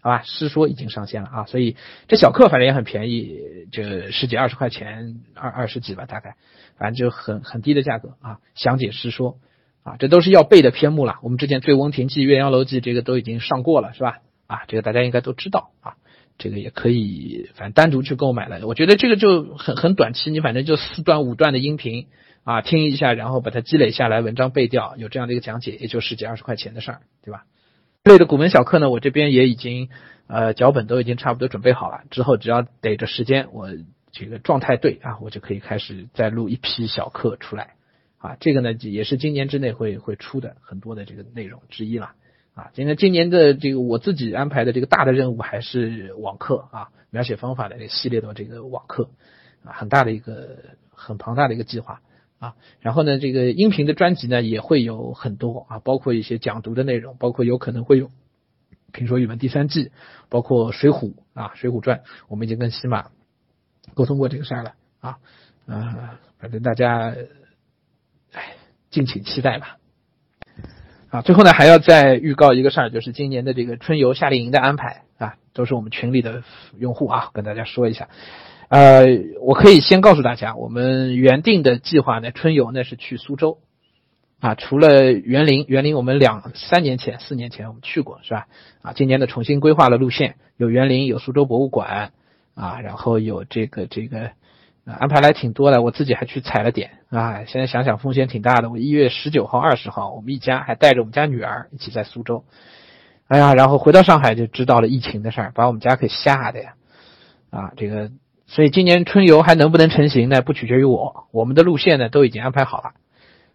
[0.06, 1.74] 好吧，诗说已经上线了啊，所以
[2.06, 3.40] 这小课反正也很便宜，
[3.72, 3.82] 就
[4.12, 6.36] 十几二十块钱，二二十几吧，大概，
[6.78, 8.38] 反正就很很低的价格啊。
[8.54, 9.38] 详解诗说
[9.82, 11.16] 啊，这都是要背的篇目了。
[11.24, 14.18] 我们之前《醉翁亭记》《岳阳楼记》这个都已经上过了，是吧？
[14.46, 15.96] 啊，这个大家应该都知道啊，
[16.38, 18.64] 这个也可以，反正单独去购买了。
[18.64, 22.06] 我觉得这个就很很短期，你反正就四段五段的音频
[22.44, 27.42] 啊，听一下，然后把它积累下来，文章背掉，有这样的一个讲解，也就十几二十块钱的事儿，对吧？
[28.12, 29.88] 类的古文小课呢，我这边也已经，
[30.28, 32.02] 呃，脚本都已经差不多准备好了。
[32.10, 33.68] 之后只要逮着时间，我
[34.12, 37.74] 这个状态对啊，我就可以开始再录一批小课出来。
[38.18, 42.12] 啊，这个呢也是今年之内会会出的很多的这个内容之一了。
[42.54, 49.10] 啊，今年今年的这个我自己安排的这个大的任务还是网课啊，描写方法的系列的这个网课，
[49.64, 50.58] 啊，很大的一个
[50.90, 52.00] 很庞大的一个计划。
[52.46, 58.10] 啊，然后呢，这个音频的专辑呢也会有很多啊，包括一些讲读的内容，包括有可能会有
[58.92, 59.90] 评说语文第三季，
[60.28, 63.10] 包括水浒啊，水浒传，我们已经跟喜马
[63.94, 65.18] 沟通过这个事儿了啊，
[65.66, 67.14] 啊，反正大家
[68.32, 68.54] 哎，
[68.90, 69.78] 敬请期待吧。
[71.08, 76.42] 啊，最后呢还要再预告一个事儿，就是今年的这个春游夏令营的安排啊，都是我们群里的
[76.78, 78.08] 用户啊，跟大家说一下。
[78.68, 79.04] 呃，
[79.42, 83.58] 我可以先告诉大家，我们原定的计划呢，春游呢是去苏州，
[84.40, 88.48] 啊，除了园林，园林我们两三年前、四年前我们去过，是吧？
[88.82, 92.10] 啊，今年的重新规划了路线，有园林，有苏州博物馆，
[92.56, 94.32] 啊，然后有这个这个，
[94.84, 98.68] 安排来挺多的，我自己还去踩了点，啊，现在想想风险挺大的。
[98.68, 102.44] 我一月十九号、二十号，我们一家还带着我们家女儿一起在苏州，
[103.28, 106.74] 哎呀，然后回到上海就知道了疫情的事儿，把我们家给吓的呀，
[107.50, 108.10] 啊，这个。
[108.46, 110.40] 所以今年春游还能不能成行呢？
[110.40, 112.92] 不取决于我，我们的路线呢都已经安排好了，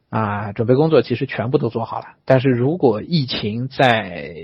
[0.10, 2.06] 啊，准备工作其实全部都做好了。
[2.26, 4.36] 但是如果疫情在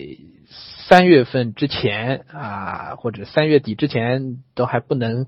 [0.87, 5.25] 三月份之前啊，或者三月底之前都还不能，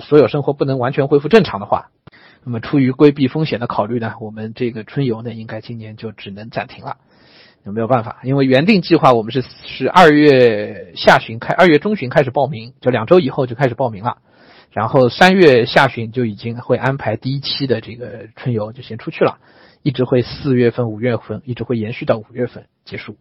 [0.00, 1.90] 所有生活不能完全恢复正常的话，
[2.44, 6.96] 那么出于规避风险的考虑呢，我们这个春游呢，应该今年就只能暂停了。
[7.64, 8.18] 有没有办法？
[8.24, 14.18] 因为原定计划我们是是二月下旬开，二月中旬开始报名，就两周以后就开始报名了。
[14.78, 19.38] 然后三月下旬就已经会安排第一期的这个春游，就先出去了，
[19.82, 23.16] 一直会四月份、五月份，一直会延续到五月份结束，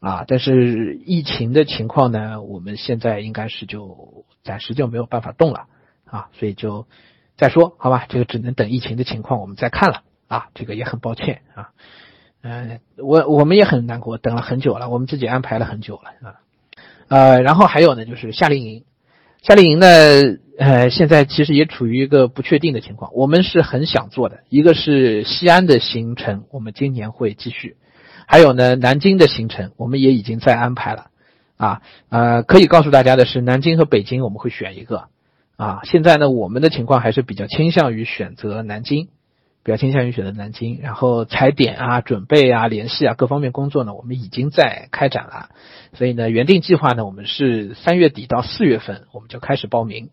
[0.00, 5.66] 啊，但是疫情的情况呢，我们现在应该是就暂时就没有办法动了，
[6.06, 6.88] 啊，所以就
[7.36, 11.70] 再说好吧，这个只能等疫情的情况我们再看了，啊，这个也很抱歉啊，
[12.42, 16.40] 嗯，我我们也很难过，等了很久了，我们自己安排了很久了啊，
[17.06, 18.84] 呃，然后还有呢，就是夏令营。
[19.42, 19.86] 夏令营呢，
[20.60, 23.14] 呃，现在其实也处于一个不确定的情况。
[23.14, 27.76] 我们是很想做的，一个是西安的行程，我们今年会继续；
[28.26, 31.06] 还有呢，南京的行程，我们也已经在安排了。
[31.56, 31.80] 啊，
[32.10, 35.08] 呃，可以告诉大家的是，南京和北京我们会选一个。
[35.56, 39.08] 啊，现在呢，我们的情况还是比较倾向于选择南京。
[39.62, 45.48] 比较倾向于选择南京，然后踩点啊、准备啊、联系啊各方面工作呢，我们已经在开展了。
[45.94, 50.10] 所以呢，原定计划呢，我们是三月底到四月份，我们就开始报名，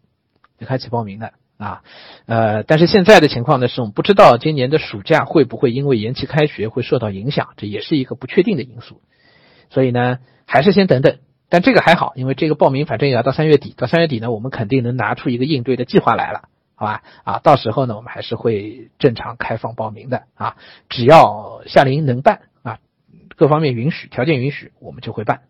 [0.66, 1.84] 开启报名的啊。
[2.26, 9.02] 呃，但是现在的情况呢，是我们不知道今年的暑假会不会因为延期开学会受到影响，这也是一个不确定的因素。
[9.70, 11.18] 所以呢，还是先等等。
[11.50, 16.50] 但这个还好，因为这个报名反正也要到三月底，到三月底呢，我们肯定能拿出一个应对的计划来了。
[16.76, 20.58] 好吧，啊，到时候呢，我们还是会正常开放报名的啊，
[20.90, 22.80] 只要夏令营能办啊，
[23.36, 25.42] 各方面允许，条件允许，我们就会办。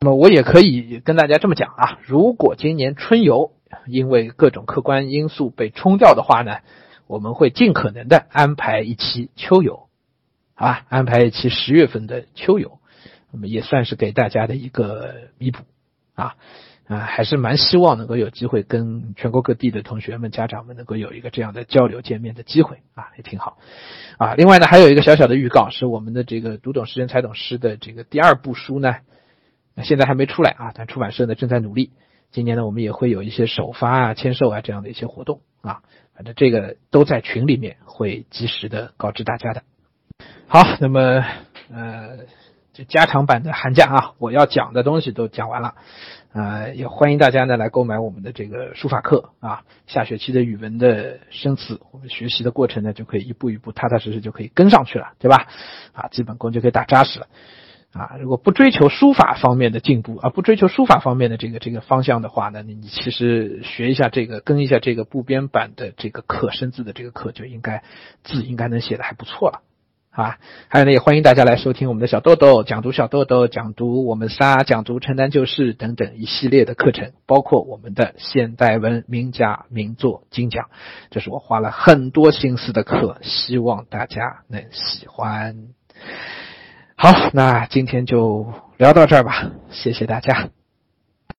[0.00, 3.52] 那么我也可以跟大家这么讲啊，如果今年春游
[3.86, 6.58] 因为各种客观因素被冲掉的话呢，
[7.06, 9.88] 我们会尽可能的安排一期秋游，
[10.54, 12.78] 好吧，安排一期十月份的秋游，
[13.30, 15.64] 那么也算是给大家的一个弥补
[16.14, 16.34] 啊。
[16.86, 23.58] 啊，还是蛮希望能够有机会跟全国各地的同学们、家长们能够有一个这样的交流见面的机会啊，也挺好。
[24.18, 28.96] 啊，另外呢，还有一个小小的预告，是我们的这个读懂诗人、才懂诗的这个第二部书呢，
[29.84, 31.92] 现在还没出来啊，但出版社呢正在努力。
[32.30, 35.82] 今年呢，我们也会有一些首发啊、签售啊这样的一些活动啊，
[36.14, 39.62] 反正这个都在群里面会及时的告知大家的。
[40.46, 41.24] 好，那么
[41.72, 42.18] 呃。
[42.72, 45.74] 就加长版的寒假啊，我要讲的东西都讲完了，
[46.32, 49.64] 呃，也欢迎大家呢来购买我们的这个书法课啊。
[49.88, 55.48] 下学期的语文的生词，我们学习的过程呢就可以一步一步踏踏实实就可以跟上去了，对吧？
[55.92, 57.26] 啊，基本功就可以打扎实了。
[57.92, 67.82] 啊，如果不追求书法方面的进步啊，不追求书法方面的这个这个方向的话呢，你其实学一下这个，跟一下这个部编版的这个课，生字的这个课，就应该
[68.22, 69.62] 字应该能写的还不错了。
[70.10, 70.38] 啊，
[70.68, 80.68] 还有呢，也欢迎大家来收听我们的小豆豆讲读，小豆豆讲读，我们仨讲读承担就事等等一系列的课程，包括我们的现代文名家名作精讲，
[81.10, 85.68] 这是我花了很多心思的课，希望大家能喜欢。
[87.02, 90.50] 好，那今天就聊到这儿吧，谢谢大家。